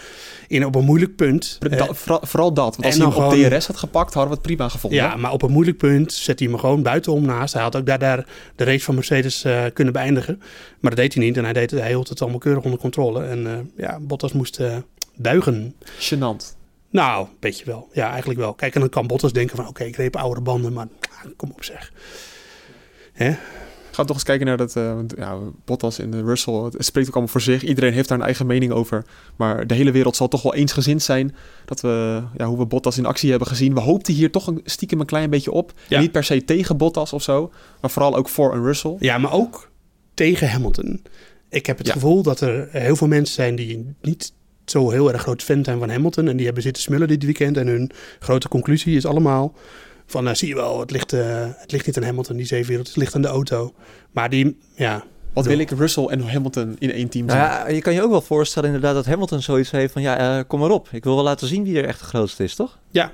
[0.48, 1.56] in, op een moeilijk punt.
[1.60, 2.76] Da- vooral, vooral dat.
[2.76, 4.98] Want als hij hem op gewoon- DRS had gepakt, hadden we het prima gevonden.
[4.98, 7.54] ja, maar op een moeilijk punt zet hij hem gewoon buitenom naast.
[7.54, 10.40] Hij had ook daar, daar de race van Mercedes kunnen beëindigen.
[10.84, 11.36] Maar dat deed hij niet.
[11.36, 13.24] En hij, deed, het- hij hield het allemaal keurig onder controle.
[13.24, 14.76] En eh, ja, Bottas moest eh,
[15.16, 15.74] buigen.
[15.98, 16.56] Gênant.
[16.90, 17.88] Nou, een beetje wel.
[17.92, 18.54] Ja, eigenlijk wel.
[18.54, 19.68] Kijk, en dan kan Bottas denken van...
[19.68, 20.86] Oké, ik reep oudere banden, maar
[21.36, 21.92] kom op zeg.
[23.12, 23.34] Hè?
[23.90, 26.54] Ga toch eens kijken naar dat want, ja, Bottas en de Russell.
[26.54, 27.62] Het spreekt ook allemaal voor zich.
[27.62, 29.04] Iedereen heeft daar een eigen mening over.
[29.36, 32.98] Maar de hele wereld zal toch wel eensgezind zijn dat we ja, hoe we Bottas
[32.98, 33.74] in actie hebben gezien.
[33.74, 35.72] We hoopten hier toch een, stiekem een klein beetje op.
[35.88, 36.00] Ja.
[36.00, 38.96] Niet per se tegen Bottas of zo, maar vooral ook voor een Russell.
[38.98, 39.70] Ja, maar ook
[40.14, 41.02] tegen Hamilton.
[41.48, 41.92] Ik heb het Ja.
[41.92, 44.32] gevoel dat er heel veel mensen zijn die niet
[44.64, 46.28] zo heel erg groot fan zijn van Hamilton.
[46.28, 47.56] En die hebben zitten smullen dit weekend.
[47.56, 49.54] En hun grote conclusie is allemaal
[50.06, 52.86] van, nou, zie je wel, het ligt, eh, het ligt niet aan Hamilton, die zeewereld.
[52.86, 53.74] Het ligt aan de auto.
[54.12, 57.26] Maar die, ja, Wat wil ik Russell en Hamilton in één team?
[57.26, 60.38] Nou ja, je kan je ook wel voorstellen inderdaad dat Hamilton zoiets heeft van ja,
[60.38, 60.88] eh, kom maar op.
[60.92, 62.78] Ik wil wel laten zien wie er echt de grootste is, toch?
[62.90, 63.12] ja,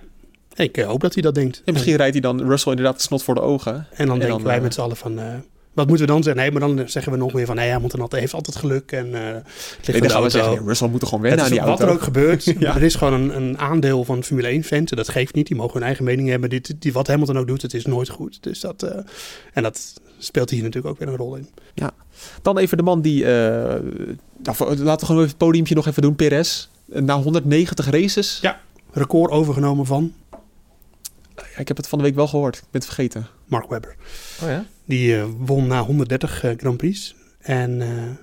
[0.55, 1.63] ik eh, hoop dat hij dat denkt.
[1.65, 3.73] En misschien rijdt hij dan Russell inderdaad snot voor de ogen.
[3.75, 5.19] En dan En denken dan, wij met z'n allen van...
[5.19, 5.35] eh,
[5.73, 6.43] wat moeten we dan zeggen?
[6.43, 7.57] Nee, maar dan zeggen we nog weer van...
[7.57, 9.45] Nee, Hamilton heeft altijd geluk en het
[9.87, 10.29] ligt Nee, de auto.
[10.29, 11.85] zeggen, ja, Russell moet er gewoon wennen aan die wat auto.
[11.87, 12.45] er ook gebeurt.
[12.59, 12.75] Ja.
[12.77, 14.91] Er is gewoon een, een aandeel van Formule 1 fans.
[14.91, 15.47] Dat geeft niet.
[15.47, 16.51] Die mogen hun eigen mening hebben.
[16.51, 18.39] Dit, die, wat Hamilton ook doet, het is nooit goed.
[18.43, 18.99] Dus dat, eh,
[19.53, 21.49] en dat speelt hier natuurlijk ook weer een rol in.
[22.43, 23.25] Dan even de man die...
[23.25, 23.81] eh,
[24.43, 26.17] nou, laten we gewoon even het podiumpje nog even doen.
[26.17, 26.69] Perez.
[26.87, 28.39] Na 190 races.
[28.43, 28.61] Ja.
[28.93, 30.20] Record overgenomen van Ja,
[31.57, 32.57] ik heb het van de week wel gehoord.
[32.57, 33.27] Ik ben het vergeten.
[33.47, 33.95] Mark Webber.
[34.43, 34.65] Oh ja?
[34.85, 37.15] Die eh, won na 130 eh, Grand Prix.
[37.39, 38.19] En, eh, en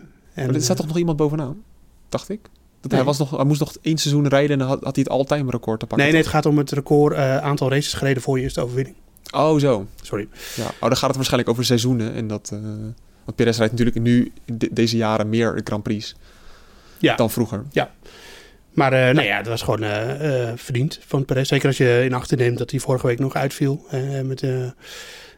[0.45, 1.63] Maar er staat toch nog iemand bovenaan?
[2.09, 2.39] Dacht ik.
[2.81, 2.99] Dat Nee.
[2.99, 5.13] hij, was nog, hij moest nog één seizoen rijden en dan had, had hij het
[5.13, 5.97] all-time record te pakken.
[6.05, 8.95] Nee, nee, het gaat om het record eh, aantal races gereden voor je eerste overwinning.
[9.35, 9.85] Oh, zo.
[10.01, 10.27] Sorry.
[10.55, 10.65] Ja.
[10.65, 12.13] Oh, dan gaat het waarschijnlijk over seizoenen.
[12.13, 12.59] En dat, eh,
[13.23, 16.15] want Perez rijdt natuurlijk nu de- deze jaren meer Grand Prix
[16.99, 17.15] Ja.
[17.15, 17.63] dan vroeger.
[18.77, 21.47] Maar eh, nou ja, dat was gewoon eh, eh, verdiend van Perez.
[21.49, 23.85] Zeker als je in acht neemt dat hij vorige week nog uitviel.
[24.23, 24.63] met, eh,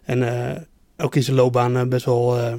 [0.03, 0.23] en
[0.53, 0.61] eh,
[0.97, 2.53] ook in zijn loopbaan best wel eh,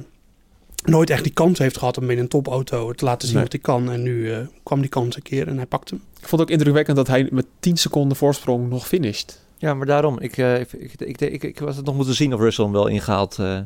[0.85, 3.43] nooit echt die kans heeft gehad om in een topauto te laten zien Nee.
[3.43, 3.91] wat hij kan.
[3.91, 6.03] En nu eh, kwam die kans een keer en hij pakte hem.
[6.21, 9.41] Ik vond het ook indrukwekkend dat hij met 10 seconden voorsprong nog finished.
[9.57, 10.19] Ja, maar daarom.
[10.19, 12.87] Ik, ik, ik, ik, ik, ik was het nog moeten zien of Russell hem wel
[12.87, 13.59] ingehaald, eh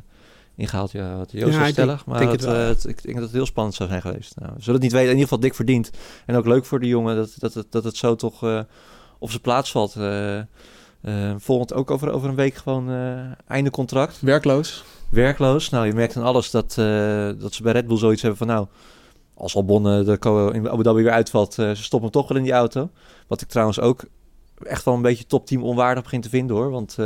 [0.55, 1.95] ingehaald ja, wat Joost Ja, stellig.
[1.95, 3.89] denk- maar denk het, het wel, eh, het- ik denk dat het heel spannend zou
[3.89, 4.35] zijn geweest.
[4.39, 5.07] Nou, we zullen het niet weten.
[5.07, 5.89] In ieder geval dik verdiend.
[6.25, 8.59] En ook leuk voor de jongen dat, dat, het, dat het zo toch eh,
[9.19, 9.95] op zijn plaats valt.
[9.95, 10.39] Eh,
[11.37, 12.89] volgend ook over, over een week gewoon
[13.47, 14.21] einde contract.
[14.21, 14.83] Werkloos.
[15.09, 15.69] werkloos.
[15.69, 16.73] Nou, je merkt aan alles dat,
[17.39, 18.47] dat ze bij Red Bull zoiets hebben van...
[18.47, 18.67] nou,
[19.33, 21.53] als Albon de co- in Abu Dhabi weer uitvalt...
[21.53, 22.89] ze stoppen hem toch wel in die auto.
[23.27, 24.03] Wat ik trouwens ook
[24.63, 26.69] echt wel een beetje topteam onwaardig begin te vinden, hoor.
[26.71, 26.97] Want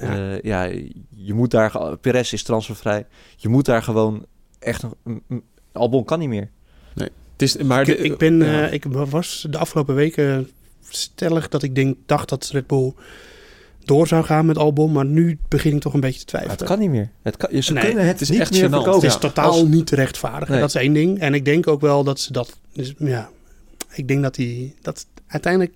[0.00, 0.14] Ja.
[0.14, 0.38] ja.
[0.42, 0.62] ja,
[1.14, 1.96] je moet daar...
[1.98, 3.06] Perez is transfervrij.
[3.36, 4.26] Je moet daar gewoon
[4.58, 4.82] echt...
[4.82, 5.42] een- een- een-
[5.72, 6.48] Albon kan niet meer.
[6.94, 8.66] Het is, maar Ik, de- ik, ben, ja.
[8.66, 10.50] eh, ik was de afgelopen weken
[10.88, 12.92] stellig dat ik denk, dacht dat Red Bull
[13.84, 14.92] door zou gaan met Albon.
[14.92, 16.58] Maar nu begin ik toch een beetje te Maar twijfelen.
[16.58, 17.10] het kan niet meer.
[17.22, 18.92] Het kan, ze Nee, kunnen het, het is niet echt meer verkopen.
[18.92, 19.18] Het is Ja.
[19.18, 20.50] totaal Als- niet te rechtvaardigen.
[20.50, 20.60] Nee.
[20.60, 21.18] Dat is één ding.
[21.20, 22.58] En ik denk ook wel dat ze dat...
[22.72, 23.30] Dus, ja,
[23.94, 24.74] ik denk dat hij...
[24.82, 25.72] Dat uiteindelijk...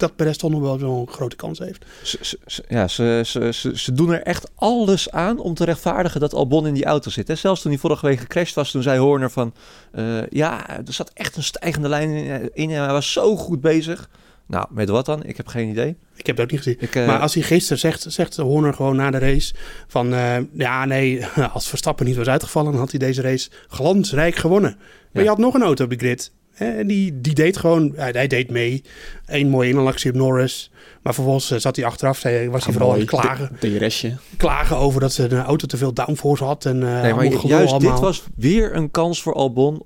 [0.00, 1.84] Dat Perez toch nog wel zo'n grote kans heeft.
[2.02, 2.38] Ze,
[2.68, 6.66] ja, ze, ze, ze, ze doen er echt alles aan om te rechtvaardigen dat Albon
[6.66, 7.28] in die auto zit.
[7.28, 7.34] Hè?
[7.34, 9.54] Zelfs toen hij vorige week gecrashed was, toen zei Horner van...
[9.92, 13.60] eh, ja, er zat echt een stijgende lijn in, in en hij was zo goed
[13.60, 14.08] bezig.
[14.46, 15.24] Nou, met wat dan?
[15.24, 15.96] Ik heb geen idee.
[16.16, 16.76] Ik heb het ook niet gezien.
[16.80, 19.54] Ik, eh, maar als hij gisteren zegt, zegt Horner gewoon na de race
[19.86, 20.14] van...
[20.14, 22.70] eh, ja, nee, als Verstappen niet was uitgevallen...
[22.70, 24.74] dan had hij deze race glansrijk gewonnen.
[24.78, 25.20] Maar Ja.
[25.22, 26.32] je had nog een auto op de grid.
[26.60, 27.92] En die, die deed gewoon...
[27.96, 28.82] Hij, hij deed mee.
[29.26, 30.70] Eén mooie inhaalactie op Norris.
[31.02, 32.18] Maar vervolgens eh, zat hij achteraf.
[32.18, 34.16] Zei, was hij vooral aan het klagen, DRS'je.
[34.36, 36.64] klagen over dat de auto te veel downforce had.
[36.64, 37.78] En, eh nee, maar juist allemaal.
[37.78, 39.82] dit was weer een kans voor Albon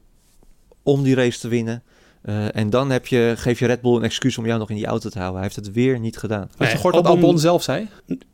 [0.82, 1.82] om die race te winnen.
[2.22, 4.76] Eh, en dan heb je, geef je Red Bull een excuus om jou nog in
[4.76, 5.40] die auto te houden.
[5.40, 6.48] Hij heeft het weer niet gedaan.
[6.56, 7.88] Had je gehoord wat Albon- Albon zelf zei?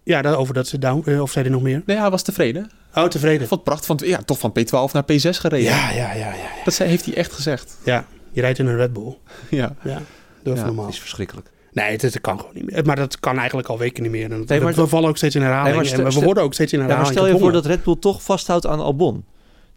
[0.05, 1.11] Ja, daarover dat ze down...
[1.11, 1.83] eh, of zei hij nog meer?
[1.87, 2.71] Nee, hij was tevreden.
[2.95, 3.63] Oh, tevreden.
[3.63, 3.87] Prachtig.
[3.87, 5.61] Van, ja, toch van P12 naar P6 gereden.
[5.71, 6.35] Ja, ja, ja, ja.
[6.65, 7.77] Dat zei, heeft hij echt gezegd.
[7.85, 9.17] Ja, je rijdt in een Red Bull.
[9.51, 9.75] Ja.
[9.85, 10.01] Ja,
[10.43, 10.85] dat is Ja, normaal.
[10.85, 11.51] Dat is verschrikkelijk.
[11.73, 12.85] Nee, het, het kan gewoon niet meer.
[12.85, 14.31] Maar dat kan eigenlijk al weken niet meer.
[14.33, 15.77] En Nee, maar we vallen ook steeds in herhaling.
[15.77, 17.85] Nee, en we worden ook steeds in Ja, maar herhaling stel je voor dat Red
[17.85, 19.25] Bull toch vasthoudt aan Albon.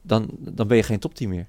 [0.01, 1.45] Dan, dan ben je geen topteam meer.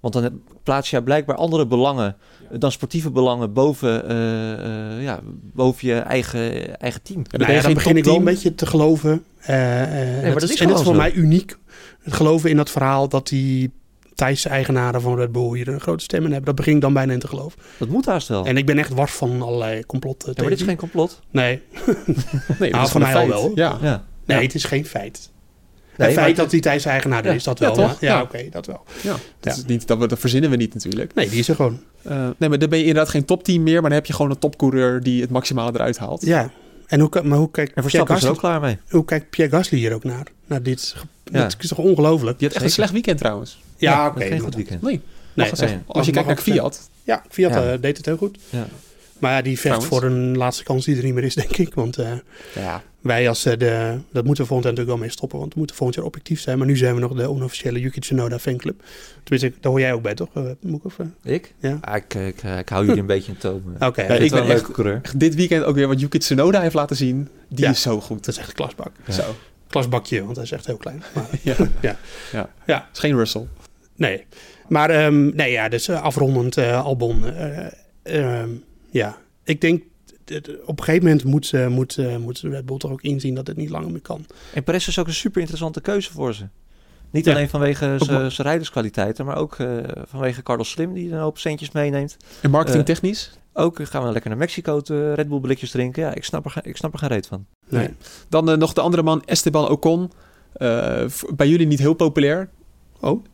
[0.00, 2.16] Want dan plaats je blijkbaar andere belangen
[2.50, 7.18] dan sportieve belangen boven, eh, eh, ja, boven je eigen, eigen team.
[7.18, 9.24] Ja, Nou ben ja, je dan geen begin ik wel een beetje te geloven.
[9.40, 11.56] eh, eh, maar dat is, is en dat is voor mij uniek.
[12.00, 13.70] Het geloven in dat verhaal dat die
[14.20, 16.44] Thaise eigenaren van Red Bull hier een grote stem in hebben.
[16.44, 17.58] Dat begin ik dan bijna in te geloven.
[17.78, 18.44] Dat moet haast wel.
[18.46, 20.32] En ik ben echt wars van allerlei complotten.
[20.34, 21.20] ja, maar dit is geen complot.
[21.30, 23.28] Nee, Nee, dat Nou, is voor gewoon mij al feit.
[23.28, 23.50] wel.
[23.54, 23.78] Ja.
[23.82, 24.04] Ja.
[24.24, 24.42] nee Ja.
[24.42, 25.30] het is geen feit.
[25.96, 27.78] Nee, het feit dat die Thaise eigenaar Ja, is, dat wel.
[27.80, 28.22] Ja, ja Ja.
[28.22, 28.82] oké, dat wel.
[29.02, 29.56] Ja, dat.
[29.56, 31.14] Is niet, dat, we- dat verzinnen we niet natuurlijk.
[31.14, 31.80] Nee, die is er gewoon.
[32.02, 34.30] Eh, nee, maar dan ben je inderdaad geen topteam meer, maar dan heb je gewoon
[34.30, 36.24] een topcoureur die het maximale eruit haalt.
[36.26, 36.50] Ja.
[36.86, 38.78] En hoe, kan- maar hoe kijkt En Pierre is er Gasly, ook klaar mee.
[38.88, 40.26] hoe kijkt Pierre Gasly hier ook naar?
[40.46, 40.94] Naar dit.
[41.24, 41.42] Ja.
[41.42, 42.38] Dat is toch ongelooflijk?
[42.38, 43.60] Die had echt een slecht weekend trouwens.
[43.80, 44.24] Ja, dat oké.
[44.26, 44.82] geen goed weekend.
[44.82, 45.00] Nee,
[45.34, 46.90] Nee, het Als je kijkt naar Fiat.
[47.04, 47.72] Ja, Fiat Ja.
[47.72, 48.38] eh, deed het heel goed.
[48.50, 48.66] Ja.
[49.18, 49.88] Maar ja, die vecht Trouwens.
[49.88, 51.74] voor een laatste kans die er niet meer is, denk ik.
[51.74, 52.12] Want eh,
[52.54, 52.82] Ja.
[53.00, 53.98] wij als eh, de...
[54.12, 55.38] Dat moeten we volgend jaar natuurlijk wel mee stoppen.
[55.38, 56.58] Want we moeten volgend jaar objectief zijn.
[56.58, 58.82] Maar nu zijn we nog de onofficiële Yuki Tsunoda fanclub.
[59.24, 60.28] Tenminste, daar hoor jij ook bij, toch?
[60.60, 60.96] Moet ik of?
[61.22, 61.54] Ik?
[61.58, 61.78] Ja.
[61.80, 63.62] Ah, ik, ik, ik hou jullie een beetje in toom.
[63.78, 65.00] Oké, Ja, ik ben echt- coureur.
[65.02, 67.28] Echt Dit weekend ook weer wat Yuki Tsunoda heeft laten zien.
[67.48, 67.70] Die Ja.
[67.70, 68.18] is zo goed.
[68.24, 68.90] dat is echt een klasbak.
[69.06, 69.12] Ja.
[69.12, 69.34] Zo.
[69.68, 71.02] Klasbakje, want hij is echt heel klein.
[71.14, 71.54] Maar, Ja.
[71.80, 71.96] Ja.
[72.32, 72.50] ja.
[72.66, 72.88] Ja.
[72.92, 73.46] is geen Russell.
[74.00, 74.26] Nee.
[74.68, 77.24] Maar ehm, nee, ja, dus eh, afrondend eh, Albon.
[77.26, 77.66] eh,
[78.02, 78.50] ehm,
[78.90, 79.82] ja, ik denk...
[80.24, 83.34] dat Op een gegeven moment moet, eh, moet, eh, moet Red Bull toch ook inzien
[83.34, 84.26] dat het niet langer meer kan.
[84.54, 86.44] En Perez is ook een super interessante keuze voor ze.
[87.10, 87.32] Niet Ja.
[87.32, 89.68] alleen vanwege zijn rijderskwaliteiten, maar ook eh,
[90.06, 92.16] vanwege Carlos Slim, die een hoop centjes meeneemt.
[92.40, 93.30] En marketingtechnisch?
[93.52, 96.02] Ook gaan we lekker naar Mexico te Red Bull blikjes drinken.
[96.02, 97.46] Ja, ik snap er, ik snap er geen reet van.
[97.68, 97.86] Nee.
[97.86, 97.94] Nee.
[98.28, 100.10] Dan nog de andere man, Esteban Ocon.
[100.52, 102.48] Eh, bij jullie niet heel populair.
[103.00, 103.24] Oh?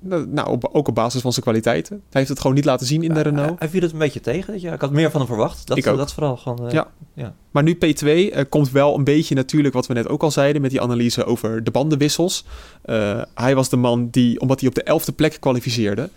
[0.00, 1.94] Nou, nou, op- ook op basis van zijn kwaliteiten.
[1.96, 3.58] Hij heeft het gewoon niet laten zien in de Hij, Renault.
[3.58, 4.54] hij viel het een beetje tegen.
[4.72, 5.66] Ik had meer van hem verwacht.
[5.66, 5.96] Dat, Ik ook.
[5.96, 6.66] dat vooral gewoon.
[6.68, 6.72] eh,
[7.14, 7.34] Ja.
[7.50, 10.62] Maar nu P2 eh, komt wel een beetje natuurlijk wat we net ook al zeiden
[10.62, 12.44] met die analyse over de bandenwissels.
[12.82, 16.08] Eh, hij was de man die, omdat hij op de elfde plek kwalificeerde.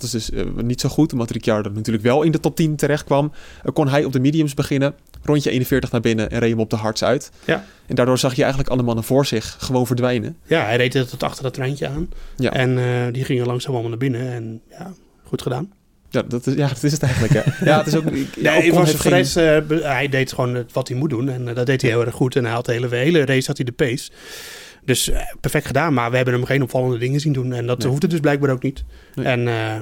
[0.00, 2.76] Dat is dus eh, niet zo goed, omdat Ricciardo natuurlijk wel in de top 10
[2.76, 3.32] terecht kwam.
[3.64, 6.70] eh, kon hij op de mediums beginnen, rondje 41 naar binnen en reed hem op
[6.70, 7.30] de hards uit.
[7.44, 7.64] Ja.
[7.86, 10.36] En daardoor zag je eigenlijk alle mannen voor zich gewoon verdwijnen.
[10.46, 12.08] Ja, hij reed het tot achter dat treintje aan.
[12.36, 12.52] Ja.
[12.52, 14.32] En eh, die gingen langzaam allemaal naar binnen.
[14.32, 14.92] En ja,
[15.24, 15.72] goed gedaan.
[16.10, 17.32] Ja, dat is, ja, dat is het eigenlijk.
[17.32, 17.64] Hè.
[17.64, 18.04] Ja, het is ook.
[18.10, 19.24] ik- ja, Nee, was geen-
[19.82, 21.28] hij deed gewoon wat hij moet doen.
[21.28, 22.36] En dat deed hij heel erg goed.
[22.36, 24.10] En hij had de hele, hele race had hij de pace.
[24.86, 25.94] Dus eh, perfect gedaan.
[25.94, 27.52] Maar we hebben hem geen opvallende dingen zien doen.
[27.52, 27.88] En dat Nee.
[27.88, 28.84] hoeft het dus blijkbaar ook niet.
[29.14, 29.26] Nee.
[29.26, 29.80] En eh,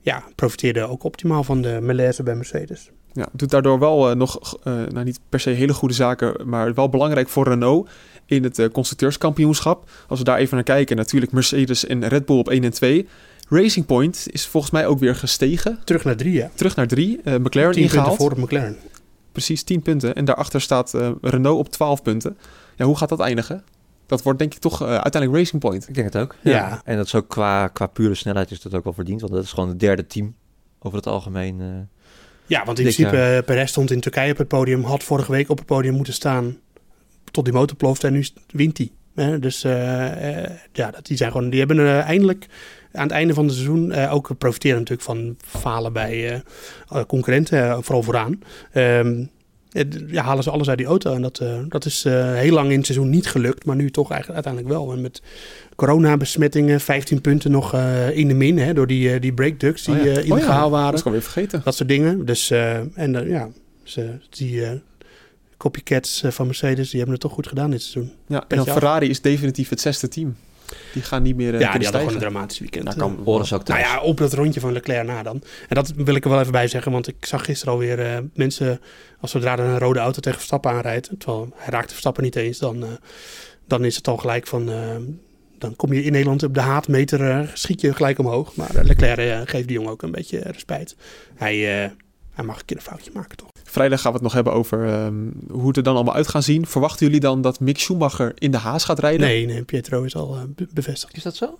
[0.00, 2.90] ja, profiteerde ook optimaal van de malaise bij Mercedes.
[3.12, 6.88] Ja, doet daardoor wel eh, nog, nou niet per se hele goede zaken, maar wel
[6.88, 7.88] belangrijk voor Renault
[8.26, 9.90] in het constructeurskampioenschap.
[10.08, 13.06] Als we daar even naar kijken, natuurlijk Mercedes en Red Bull op 1 en 2.
[13.48, 15.78] Racing Point is volgens mij ook weer gestegen.
[15.84, 16.50] Terug naar drie, ja.
[16.54, 17.16] Terug naar 3.
[17.24, 18.16] McLaren 10 punten ingehaald.
[18.16, 18.76] voor de McLaren.
[19.32, 20.14] Precies 10 punten.
[20.14, 22.36] En daarachter staat Renault op 12 punten.
[22.76, 23.64] Ja, hoe gaat dat eindigen?
[24.08, 25.88] Dat wordt denk ik toch eh, uiteindelijk Racing Point.
[25.88, 26.34] Ik denk het ook.
[26.40, 26.80] Ja.
[26.84, 29.20] En dat is ook qua, qua pure snelheid is dat ook wel verdiend.
[29.20, 30.34] Want dat is gewoon het derde team
[30.78, 31.60] over het algemeen.
[31.60, 31.66] eh.
[32.46, 33.36] Ja, want in principe, jaar.
[33.36, 34.82] eh, Perez stond in Turkije op het podium.
[34.84, 36.56] Had vorige week op het podium moeten staan
[37.30, 38.04] tot die motor plooft.
[38.04, 38.90] En nu wint hij.
[39.14, 39.38] Hè?
[39.38, 42.46] Dus eh, eh, ja, dat, die, zijn gewoon, die hebben eh, eindelijk
[42.92, 46.42] aan het einde van het seizoen eh, ook profiteren natuurlijk van falen bij
[47.06, 48.38] concurrenten, vooral vooraan.
[48.72, 49.26] Ehm, eh,
[50.06, 51.14] ja, halen ze alles uit die auto.
[51.14, 53.90] En dat, eh, dat is eh, heel lang in het seizoen niet gelukt, maar nu
[53.90, 54.92] toch eigenlijk uiteindelijk wel.
[54.92, 55.22] En met
[55.76, 60.04] coronabesmettingen, 15 punten nog eh, in de min hè, door die, die breakducts die Oh
[60.04, 60.10] ja.
[60.10, 60.94] Oh ja, illegaal Dat waren.
[60.94, 61.60] is ik alweer vergeten.
[61.64, 62.24] Dat soort dingen.
[62.24, 62.50] Dus,
[62.94, 63.48] en ja,
[63.82, 64.62] ze, die,
[65.56, 68.12] copycats van Mercedes, die hebben het toch goed gedaan dit seizoen.
[68.26, 68.66] Ja, en dan.
[68.66, 70.36] Ferrari is definitief het zesde team.
[70.92, 72.88] Die gaan niet meer uh, ja, die hadden gewoon een dramatisch weekend.
[72.88, 75.42] Eh, kan Horen ze ook Nou ja, op dat rondje van Leclerc na dan.
[75.68, 78.18] En dat wil ik er wel even bij zeggen, want ik zag gisteren alweer eh
[78.34, 78.80] mensen,
[79.20, 82.58] als zodra er een rode auto tegen Verstappen aanrijdt, terwijl hij raakte Verstappen niet eens,
[82.58, 82.88] dan, eh,
[83.66, 84.96] dan is het al gelijk van, eh,
[85.58, 88.56] dan kom je in Nederland op de haatmeter, eh, schiet je gelijk omhoog.
[88.56, 90.96] Maar eh, Leclerc eh, geeft die jongen ook een beetje eh, respijt.
[91.34, 91.90] Hij, eh,
[92.34, 93.48] hij mag een keer een foutje maken, toch?
[93.70, 95.14] Vrijdag gaan we het nog hebben over ehm,
[95.50, 96.66] hoe het er dan allemaal uit gaan zien.
[96.66, 99.26] Verwachten jullie dan dat Mick Schumacher in de Haas gaat rijden?
[99.26, 101.16] Nee, nee, Pietro is al eh, be- bevestigd.
[101.16, 101.58] Is dat zo?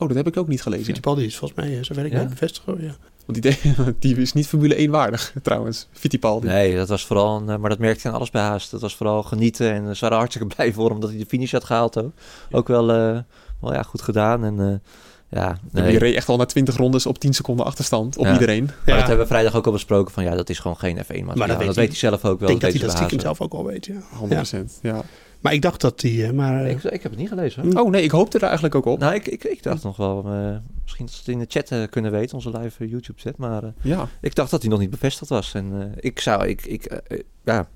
[0.00, 0.84] Oh, dat heb ik ook niet gelezen.
[0.84, 2.18] Fittipaldi is volgens mij, eh, zover ik Ja?
[2.18, 2.66] weet, bevestigd.
[2.80, 2.96] Ja.
[3.26, 3.56] Want die,
[4.14, 5.88] die is niet Formule 1 waardig, trouwens.
[5.92, 6.46] Fittipaldi.
[6.46, 8.70] Nee, dat was vooral, een, eh, maar dat merkte je aan alles bij Haas.
[8.70, 11.52] Dat was vooral genieten en ze waren hartstikke blij voor hem dat hij de finish
[11.52, 11.96] had gehaald.
[11.96, 12.12] Ook,
[12.50, 13.18] ook wel, eh,
[13.60, 14.44] wel ja, goed gedaan.
[14.44, 14.90] En eh,
[15.30, 15.88] ja, nee.
[15.90, 18.32] Die reed echt al na 20 rondes op 10 seconden achterstand op Ja.
[18.32, 18.64] iedereen.
[18.64, 18.96] Maar Ja.
[18.96, 21.24] dat hebben we vrijdag ook al besproken van ja, dat is gewoon geen F1 materiaal.
[21.36, 22.48] dat dat, weet weet, hij- hij zelf ook wel.
[22.50, 24.00] Ik denk dat hij dat stiekem zelf ook al weet, ja.
[24.18, 24.78] 100%.
[24.82, 25.02] Ja.
[25.40, 26.64] Maar ik dacht dat hij, eh, maar...
[26.64, 26.70] eh.
[26.70, 27.62] Ik, ik heb het niet gelezen.
[27.72, 27.82] hoor.
[27.84, 28.98] Oh nee, ik hoopte er eigenlijk ook op.
[28.98, 31.90] Nou, ik, ik, ik dacht nog wel, eh, misschien dat ze het in de chat
[31.90, 33.36] kunnen weten, onze live eh, YouTube chat.
[33.36, 35.54] Maar eh, Ja, ik dacht dat hij nog niet bevestigd was.
[35.54, 37.00] En eh, ik zou, ik, ik,
[37.44, 37.68] ja,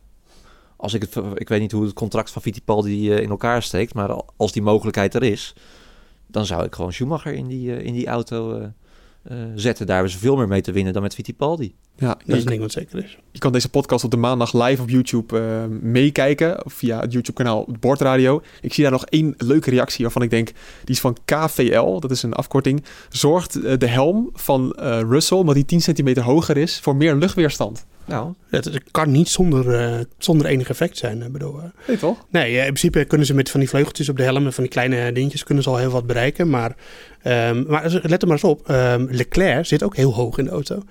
[0.76, 3.94] als ik het, ik weet niet hoe het contract van Fittipaldi eh, in elkaar steekt,
[3.94, 5.54] maar al- als die mogelijkheid er is,
[6.32, 8.66] dan zou ik gewoon Schumacher in die, eh, in die auto eh,
[9.22, 9.86] eh, zetten.
[9.86, 11.74] Daar hebben ze veel meer mee te winnen dan met Fittipaldi.
[11.96, 12.18] ja.
[12.26, 13.18] dat is ding wat zeker is.
[13.30, 16.62] je kan deze podcast op de maandag live op YouTube eh, meekijken.
[16.64, 18.42] Via het YouTube kanaal Bordradio.
[18.60, 20.46] Ik zie daar nog één leuke reactie waarvan ik denk...
[20.84, 22.84] Die is van KVL, dat is een afkorting.
[23.08, 26.80] Zorgt de helm van eh, Russell, omdat die 10 centimeter hoger is...
[26.80, 27.86] voor meer luchtweerstand.
[28.04, 31.22] Nou, Het, het kan niet zonder, eh, zonder enig effect zijn.
[31.22, 31.64] Ik bedoel, eh.
[31.86, 32.26] Je toch?
[32.30, 34.62] nee, eh, in principe kunnen ze met van die vleugeltjes op de helm en van
[34.62, 36.50] die kleine dingetjes kunnen ze al heel wat bereiken.
[36.50, 36.76] Maar,
[37.22, 38.68] ehm, maar let er maar eens op.
[38.68, 40.74] ehm, Leclerc zit ook heel hoog in de auto.
[40.74, 40.84] Die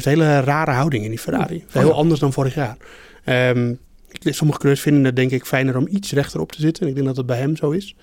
[0.00, 1.64] heeft een hele rare houding in die Ferrari.
[1.70, 1.92] Heel ja.
[1.94, 2.76] anders dan vorig jaar.
[3.24, 3.74] Ehm,
[4.20, 6.82] sommige coureurs vinden het denk ik fijner om iets rechterop te zitten.
[6.82, 7.94] En ik denk dat dat bij hem zo is.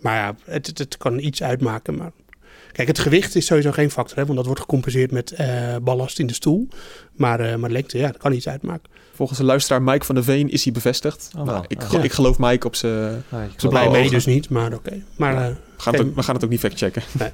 [0.00, 1.96] Maar ja, het, het, het kan iets uitmaken.
[1.96, 2.12] Maar
[2.76, 6.18] Kijk, het gewicht is sowieso geen factor, hè, want dat wordt gecompenseerd met eh, ballast
[6.18, 6.68] in de stoel.
[7.12, 8.90] Maar, eh maar lengte, ja, dat kan iets uitmaken.
[9.14, 11.30] Volgens de luisteraar Mike van der Veen is hij bevestigd.
[11.38, 13.22] Oh, nou, ik, ik geloof Mike op zijn...
[13.28, 15.02] geloof blij mee dus niet, maar oké.
[15.16, 15.44] Maar eh, We
[15.76, 17.02] gaan, het Geen- ook, we gaan het ook niet factchecken.
[17.18, 17.30] Nee.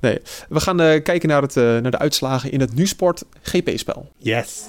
[0.00, 0.20] nee.
[0.48, 4.12] We gaan eh, kijken naar, het, eh, naar de uitslagen in het NuSport GP-spel.
[4.18, 4.62] yes.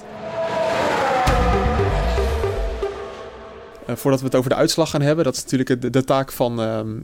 [3.86, 6.32] Eh, voordat we het over de uitslag gaan hebben, dat is natuurlijk de, de taak
[6.32, 6.96] van, ehm,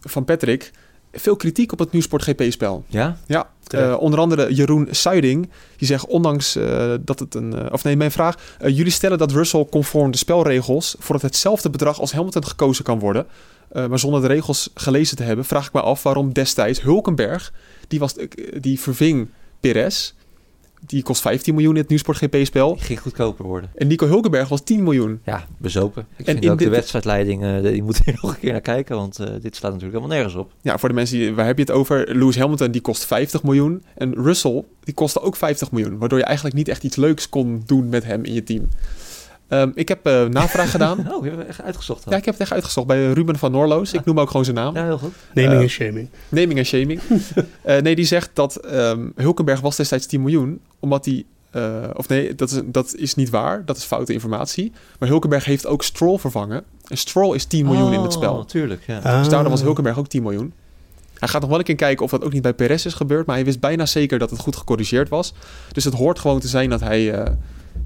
[0.00, 0.70] van Patrick.
[1.16, 2.84] Veel kritiek op het NuSport GP-spel.
[2.88, 3.16] Ja?
[3.26, 5.50] Ja, eh, onder andere Jeroen Suiding.
[5.76, 7.54] Die zegt, ondanks eh, dat het een...
[7.54, 8.56] eh, of nee, mijn vraag.
[8.58, 10.96] jullie stellen dat Russell conform de spelregels...
[10.98, 13.26] voor het hetzelfde bedrag als Hamilton gekozen kan worden.
[13.72, 15.44] Maar zonder de regels gelezen te hebben...
[15.44, 17.52] vraag ik me af waarom destijds Hulkenberg...
[17.88, 18.14] die, was,
[18.60, 19.28] die verving
[19.60, 20.14] Perez...
[20.80, 22.74] die kost 15 miljoen in het NuSport GP-spel...
[22.74, 23.70] Die ging goedkoper worden.
[23.74, 25.20] en Nico Hulkenberg was 10 miljoen.
[25.24, 26.06] Ja, bezopen.
[26.16, 28.52] Ik En vind in ook dit- de wedstrijdleiding, eh, die moet hier nog een keer
[28.52, 30.52] naar kijken, want eh, dit slaat natuurlijk helemaal nergens op.
[30.62, 32.16] Ja, voor de mensen, die, waar heb je het over?
[32.16, 33.82] Lewis Hamilton die kost 50 miljoen.
[33.94, 35.98] En Russell die kostte ook 50 miljoen.
[35.98, 38.68] Waardoor je eigenlijk niet echt iets leuks kon doen met hem in je team.
[39.48, 40.98] Ehm, ik heb eh, navraag gedaan.
[41.12, 42.04] Oh, we hebben echt uitgezocht.
[42.04, 42.12] dan.
[42.12, 43.92] Ja, ik heb het echt uitgezocht bij Ruben van Noorloos.
[43.92, 44.74] Ik noem ook gewoon zijn naam.
[44.74, 45.12] Ja, heel goed.
[45.34, 46.08] Naming Eh, en shaming.
[46.28, 47.00] Naming en shaming.
[47.62, 50.60] Eh, nee, die zegt dat ehm, Hulkenberg was destijds 10 miljoen.
[50.80, 51.24] Omdat hij...
[51.50, 53.64] eh, of nee, dat is, dat is niet waar.
[53.64, 54.72] Dat is foute informatie.
[54.98, 56.64] Maar Hulkenberg heeft ook Stroll vervangen.
[56.88, 58.34] En Stroll is 10 miljoen in het spel.
[58.36, 58.98] Oh, tuurlijk, ja.
[59.02, 59.18] Ah.
[59.18, 60.52] Dus daardoor was Hulkenberg ook 10 miljoen.
[61.18, 63.26] Hij gaat nog wel een keer kijken of dat ook niet bij Perez is gebeurd.
[63.26, 65.34] Maar hij wist bijna zeker dat het goed gecorrigeerd was.
[65.72, 67.32] Dus het hoort gewoon te zijn dat hij eh,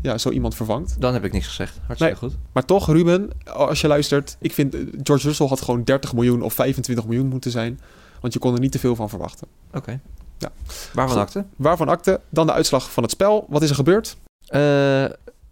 [0.03, 0.97] ja, zo iemand vervangt.
[1.01, 1.79] Dan heb ik niks gezegd.
[1.87, 2.37] Hartstikke goed.
[2.53, 4.37] Maar toch, Ruben, als je luistert.
[4.41, 7.81] Ik vind eh, George Russell had gewoon 30 miljoen of 25 miljoen moeten zijn.
[8.21, 9.47] Want je kon er niet te veel van verwachten.
[9.73, 10.01] Oké.
[10.39, 10.51] Ja.
[10.93, 11.25] Waarvan Goed.
[11.27, 11.45] akte?
[11.57, 12.21] Waarvan akte?
[12.31, 13.47] Dan de uitslag van het spel.
[13.49, 14.17] Wat is er gebeurd?
[14.47, 15.05] Eh,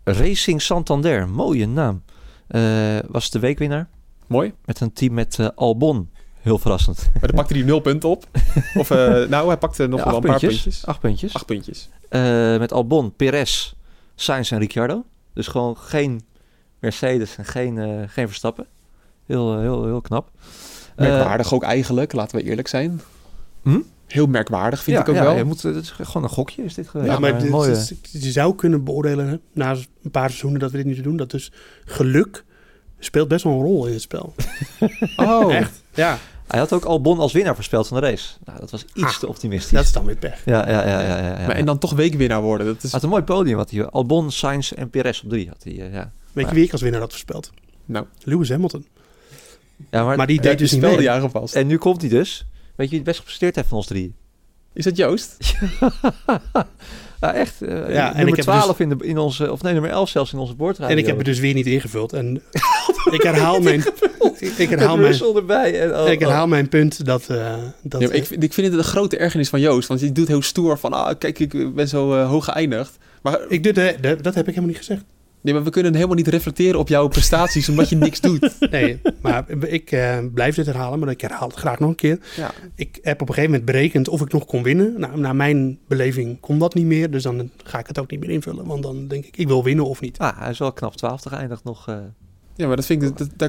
[0.04, 2.02] Racing Santander, mooie naam.
[2.48, 3.88] Eh, was de weekwinnaar
[4.26, 4.54] Mooi.
[4.64, 6.10] met een team met Albon.
[6.40, 7.08] Heel verrassend.
[7.12, 8.24] Maar dan pakte hij 0 punten op.
[8.74, 8.88] Of
[9.28, 10.86] nou, hij pakte nog Ja, wel een paar puntjes.
[10.86, 11.34] Acht puntjes.
[11.34, 11.88] Acht puntjes.
[12.58, 13.74] Met Albon, Perez,
[14.20, 15.04] Sainz en Ricciardo.
[15.32, 16.20] Dus gewoon geen
[16.78, 18.66] Mercedes en geen, eh, geen Verstappen.
[19.26, 20.30] Heel, eh, heel, heel knap.
[20.96, 23.00] Eh, Merkwaardig ook eigenlijk, laten we eerlijk zijn.
[23.62, 23.80] Hm?
[24.06, 25.36] Heel merkwaardig vind ja, ik ook ja, wel.
[25.36, 27.10] Je moet, het is gewoon een gokje is dit geweest.
[27.10, 29.70] Ja, maar dit- mooie- dit- je zou kunnen beoordelen, hè, na
[30.02, 31.52] een paar seizoenen dat we dit niet doen, dat dus
[31.84, 32.44] geluk
[32.98, 34.34] speelt best wel een rol in het spel.
[35.16, 35.82] Oh, Echt?
[35.94, 36.18] Ja.
[36.48, 38.28] Hij had ook Albon als winnaar voorspeld van de race.
[38.44, 39.70] Nou, dat was iets Ah, te optimistisch.
[39.70, 40.42] Dat is dan weer pech.
[40.44, 41.00] Ja, ja, ja.
[41.00, 41.46] ja, ja, ja.
[41.46, 42.66] Maar en dan toch weekwinnaar worden.
[42.66, 42.92] Dat is...
[42.92, 43.56] Had een mooi podium.
[43.56, 43.86] Had hij.
[43.86, 45.48] Albon, Sainz en Perez op drie.
[45.48, 46.10] Had hij, eh, ja.
[46.32, 47.50] Weet je wie ik als winnaar had voorspeld?
[47.84, 48.86] Nou, Lewis Hamilton.
[49.90, 51.00] Ja, maar, Maar die deed die dus niet mee.
[51.02, 51.54] jaren vast.
[51.54, 52.46] En nu komt hij dus.
[52.76, 54.14] Weet je wie het best gepresteerd heeft van ons drie?
[54.72, 55.36] Is dat Joost?
[57.20, 57.62] Ja, echt.
[57.62, 60.08] eh, Ja, en nummer ik heb 12 in, de, in onze, of nee, nummer 11
[60.08, 60.92] zelfs in onze boordradio.
[60.92, 62.12] En ik heb het dus weer niet ingevuld.
[62.12, 62.42] En
[63.16, 63.84] ik herhaal mijn,
[64.58, 65.80] ik herhaal mijn, erbij.
[65.80, 67.28] En, oh, ik herhaal mijn punt dat...
[67.28, 69.88] eh, dat Ja, ik, vind- ik vind het een grote ergernis van Joost.
[69.88, 72.96] Want hij doet heel stoer van, ah, kijk, ik ben zo eh, hoog geëindigd.
[73.22, 75.04] Maar, ik doe de, de- dat heb ik helemaal niet gezegd.
[75.40, 78.56] nee, maar we kunnen helemaal niet reflecteren op jouw prestaties omdat je niks doet.
[78.70, 82.18] Nee, maar ik eh, blijf dit herhalen, maar ik herhaal het graag nog een keer.
[82.36, 82.50] Ja.
[82.74, 84.94] Ik heb op een gegeven moment berekend of ik nog kon winnen.
[85.00, 88.20] Nou, naar mijn beleving kon dat niet meer, dus dan ga ik het ook niet
[88.20, 88.66] meer invullen.
[88.66, 90.18] Want dan denk ik, ik wil winnen of niet.
[90.18, 91.88] Ah, hij is wel knap 12 geëindigd nog.
[91.88, 91.96] eh.
[92.58, 93.08] Ja, maar dat vind ik...
[93.18, 93.48] Dat, dat,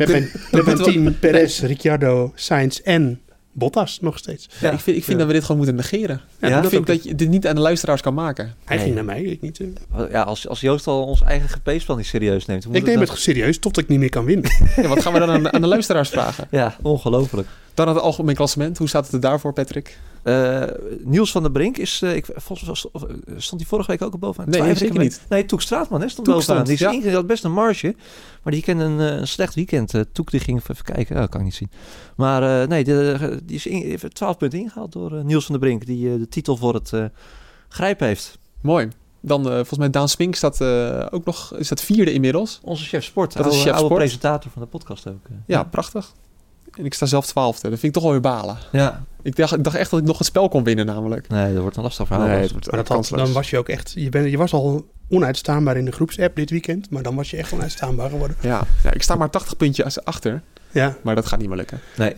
[0.52, 3.20] Met dat- team Perez, Ricciardo, Sainz en
[3.52, 4.50] Bottas nog steeds.
[4.62, 4.72] Ja.
[4.72, 6.22] ik vind, ik vind dat we dit gewoon moeten negeren.
[6.42, 6.88] Ja, ik dat vind ook.
[6.88, 8.54] dat je dit niet aan de luisteraars kan maken.
[8.66, 8.86] Hij Nee.
[8.86, 9.60] ging naar mij, ik niet.
[10.12, 12.66] ja, als, als Joost al ons eigen gepeespel niet serieus neemt.
[12.66, 14.52] Ik neem dan- het serieus, tot ik niet meer kan winnen.
[14.76, 16.48] Ja, wat gaan we dan aan, aan de luisteraars vragen?
[16.52, 17.48] Ja, ongelooflijk.
[17.80, 18.78] Dan het algemeen klassement.
[18.78, 20.00] Hoe staat het er daarvoor, Patrick?
[20.24, 20.64] Eh,
[21.04, 24.12] Niels van der Brink is, eh, ik, volgens mij eh, stond hij vorige week ook
[24.12, 24.50] al bovenaan?
[24.50, 25.20] Nee, zeker beetje.
[25.30, 26.66] Nee, Toek Straatman hè, stond Toek bovenaan.
[26.66, 27.12] stond, die, is ja.
[27.12, 27.96] had best een marge,
[28.44, 29.94] maar die kende een, een slecht weekend.
[30.12, 31.72] Toek die ging even kijken, oh, kan ik niet zien.
[32.16, 35.86] Maar nee, de, die is in, even 12 punten ingehaald door Niels van der Brink,
[35.86, 36.92] die de titel voor het
[37.70, 38.40] grijp heeft.
[38.62, 38.88] Mooi.
[39.22, 40.62] Dan volgens mij Daan Spink staat
[41.12, 41.56] ook nog...
[41.56, 42.60] Is dat vierde inmiddels?
[42.64, 44.00] Onze chef sport, Dat is oude, chef oude sport.
[44.00, 45.26] presentator van de podcast ook.
[45.46, 46.14] Ja, prachtig.
[46.78, 47.70] En ik sta zelf twaalfde.
[47.70, 48.58] Dat vind ik toch wel weer balen.
[48.72, 49.04] ja.
[49.22, 51.28] Ik dacht, ik dacht echt dat ik nog het spel kon winnen namelijk.
[51.28, 52.28] Nee, dat wordt een lastig verhaal.
[52.28, 54.38] Nee, Dat- het wordt Maar dat had, dan was je ook echt, je, bent, je
[54.38, 58.38] was al onuitstaanbaar in de groepsapp dit weekend, maar dan was je echt onuitstaanbaar geworden.
[58.42, 60.42] Ja, ja, ik sta maar 80 puntjes achter.
[60.72, 61.80] Ja, Maar dat gaat niet meer lukken.
[61.98, 62.14] nee.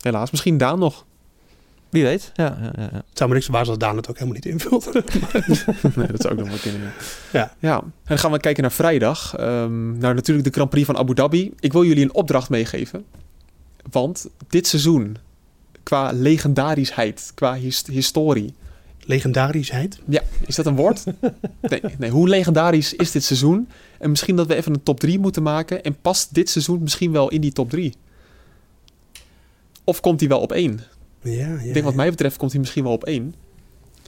[0.00, 0.30] Helaas.
[0.30, 1.04] Misschien Daan nog.
[1.88, 2.30] Wie weet.
[2.34, 2.96] Ja, ja, ja, ja.
[2.96, 4.92] het zou me niks verbazen als Daan het ook helemaal niet invult.
[5.96, 6.92] nee, dat zou ook nog wel kunnen.
[7.32, 7.54] Ja.
[7.58, 7.76] ja.
[7.80, 9.36] En dan gaan we kijken naar vrijdag.
[9.36, 11.52] Ehm, naar natuurlijk de Grand Prix van Abu Dhabi.
[11.60, 13.04] Ik wil jullie een opdracht meegeven.
[13.90, 15.16] Want dit seizoen,
[15.82, 18.54] qua legendarischheid, qua his- historie.
[19.04, 20.00] Legendarischheid.
[20.08, 21.04] Ja, is dat een woord?
[21.60, 23.68] nee, nee, hoe legendarisch is dit seizoen?
[23.98, 25.82] En misschien dat we even een top 3 moeten maken.
[25.84, 27.94] En past dit seizoen misschien wel in die top 3?
[29.84, 30.80] Of komt hij wel op één?
[31.22, 33.22] Ja, ja, Ik denk wat mij betreft komt hij misschien wel op één.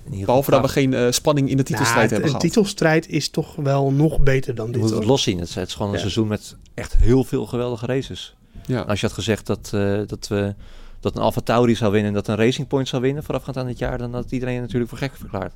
[0.05, 2.41] In ieder Behalve geval dat we geen eh, spanning in de titelstrijd Nou, hebben Een
[2.41, 2.55] gehad.
[2.55, 4.81] titelstrijd is toch wel nog beter dan Je dit.
[4.81, 5.09] moet het hoor.
[5.09, 5.39] los zien.
[5.39, 6.01] Het is, het is gewoon een Ja.
[6.01, 8.37] seizoen met echt heel veel geweldige races.
[8.67, 8.81] Ja.
[8.81, 10.55] Als je had gezegd dat, eh, dat, we,
[11.01, 13.67] dat een Alfa Tauri zou winnen en dat een Racing Point zou winnen voorafgaand aan
[13.67, 15.53] dit jaar, dan had iedereen je natuurlijk voor gek verklaard.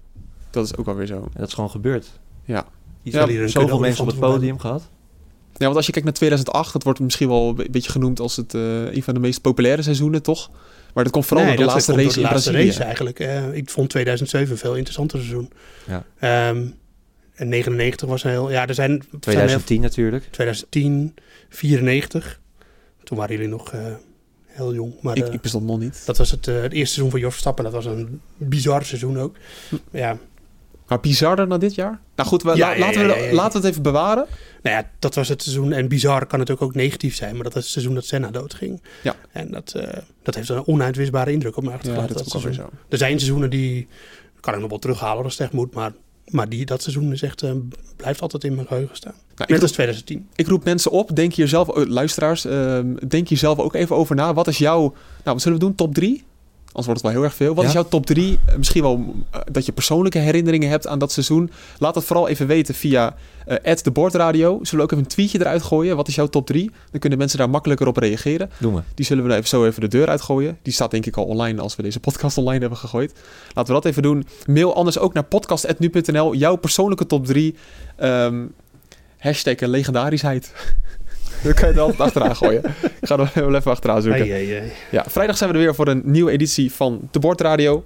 [0.51, 1.15] Dat is ook alweer zo.
[1.17, 2.11] En dat is gewoon gebeurd.
[2.45, 2.67] Ja.
[3.03, 4.89] Iets Ja, ja, een zoveel mensen op het podium gehad.
[5.53, 8.37] Ja, want als je kijkt naar 2008, dat wordt misschien wel een beetje genoemd als
[8.37, 10.51] het, eh, een van de meest populaire seizoenen, toch?
[10.95, 12.71] Maar dat komt vooral Nee, door de dat laatste race in de laatste Brazilië.
[12.71, 13.21] race eigenlijk.
[13.21, 15.51] Eh, ik vond 2007 een veel interessanter seizoen.
[15.87, 16.05] Ja.
[16.19, 16.67] Ehm,
[17.35, 18.51] en 99 was een heel...
[18.51, 18.91] Ja, er zijn...
[18.91, 20.25] er zijn heel- 2010 natuurlijk.
[20.31, 21.15] 2010,
[21.49, 22.41] 94.
[23.09, 23.81] Toen waren jullie nog eh,
[24.47, 24.93] heel jong.
[25.01, 26.03] Maar Ik, eh, ik bestond nog niet.
[26.07, 27.65] dat was het, eh, het eerste seizoen van Jos Verstappen.
[27.65, 29.37] Dat was een bizar seizoen ook.
[29.69, 29.77] Hm.
[29.91, 30.19] Ja,
[30.87, 32.01] Maar bizarder dan dit jaar?
[32.17, 34.27] Nou goed, we, Ja, la- ja, laten, ja, we, ja, laten we het even bewaren.
[34.63, 35.73] nou ja, dat was het seizoen.
[35.73, 37.35] En bizar kan het ook, negatief zijn.
[37.35, 38.83] Maar dat was het seizoen dat Senna doodging.
[39.03, 39.15] Ja.
[39.33, 39.75] En dat,
[40.23, 42.17] dat heeft een onuitwisbare indruk op mij Ja, achtergelaten.
[42.17, 42.71] dat is ook zo.
[42.89, 43.87] Er zijn seizoenen die
[44.41, 45.75] kan ik nog wel terughalen als het echt moet.
[45.75, 45.93] Maar,
[46.31, 47.53] maar die, dat seizoen is echt, eh,
[47.97, 49.15] blijft altijd in mijn geheugen staan.
[49.15, 50.29] Nou, Net ik, als 2010.
[50.35, 53.97] ik roep mensen op, denk hier zelf, eh, luisteraars, ehm, denk hier zelf ook even
[53.97, 54.35] over na.
[54.35, 54.93] Wat is jouw, nou
[55.25, 56.25] wat zullen we doen, top 3?
[56.79, 57.55] Anders wordt het wel heel erg veel.
[57.55, 57.69] Wat Ja.
[57.69, 58.39] is jouw top 3?
[58.57, 61.51] Misschien wel eh, dat je persoonlijke herinneringen hebt aan dat seizoen.
[61.79, 63.15] Laat het vooral even weten via
[63.47, 64.59] eh de Bordradio.
[64.63, 65.97] Zullen we ook even een tweetje eruit gooien?
[65.97, 66.71] Wat is jouw top 3?
[66.91, 68.51] Dan kunnen mensen daar makkelijker op reageren.
[68.59, 68.81] Doen we.
[68.95, 70.59] Die zullen we even zo even de deur uitgooien.
[70.63, 73.13] Die staat denk ik al online als we deze podcast online hebben gegooid.
[73.55, 74.27] Laten we dat even doen.
[74.47, 76.35] Mail anders ook naar podcast.nu.nl.
[76.35, 77.55] Jouw persoonlijke top 3.
[77.97, 78.45] Ehm
[79.19, 80.53] hashtag legendarischheid.
[81.43, 82.65] Dan kan je het altijd achteraan gooien.
[83.01, 84.27] Ik ga er wel even achteraan zoeken.
[84.91, 87.85] Ja, vrijdag zijn we er weer voor een nieuwe editie van de Bordradio.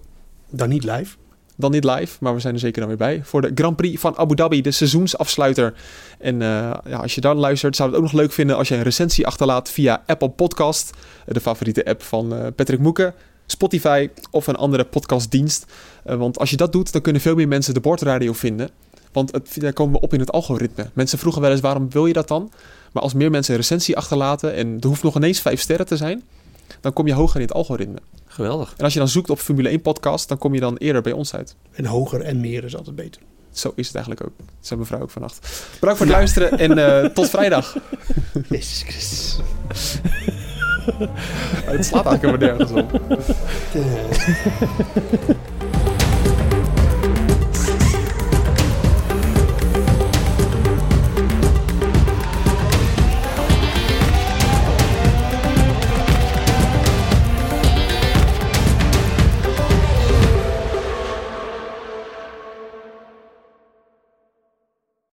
[0.51, 1.17] Dan niet live.
[1.57, 3.21] Dan niet live, maar we zijn er zeker dan weer bij.
[3.25, 5.75] Voor de Grand Prix van Abu Dhabi, de seizoensafsluiter.
[6.19, 6.49] En eh,
[6.85, 9.27] ja, als je dan luistert, zou het ook nog leuk vinden als je een recensie
[9.27, 10.91] achterlaat via Apple Podcast.
[11.27, 13.15] De favoriete app van eh, Patrick Moeken.
[13.47, 15.67] Spotify of een andere podcastdienst.
[16.05, 18.71] Eh, want als je dat doet, dan kunnen veel meer mensen de Bordradio vinden.
[19.13, 20.91] Want het, daar komen we op in het algoritme.
[20.93, 22.51] Mensen vroegen wel eens, waarom wil je dat dan?
[22.93, 24.55] Maar als meer mensen een recensie achterlaten...
[24.55, 26.23] en er hoeft nog ineens vijf sterren te zijn...
[26.81, 27.99] dan kom je hoger in het algoritme.
[28.27, 28.75] Geweldig.
[28.77, 30.29] En als je dan zoekt op Formule 1 podcast...
[30.29, 31.57] dan kom je dan eerder bij ons uit.
[31.73, 33.21] En hoger en meer is altijd beter.
[33.53, 34.33] Zo is het eigenlijk ook.
[34.37, 35.67] Dat zei mevrouw ook vannacht.
[35.81, 37.77] Bedankt voor het luisteren en eh, tot vrijdag.
[38.49, 39.37] Jezus Christus.
[41.65, 43.01] Het slaat eigenlijk helemaal nergens op.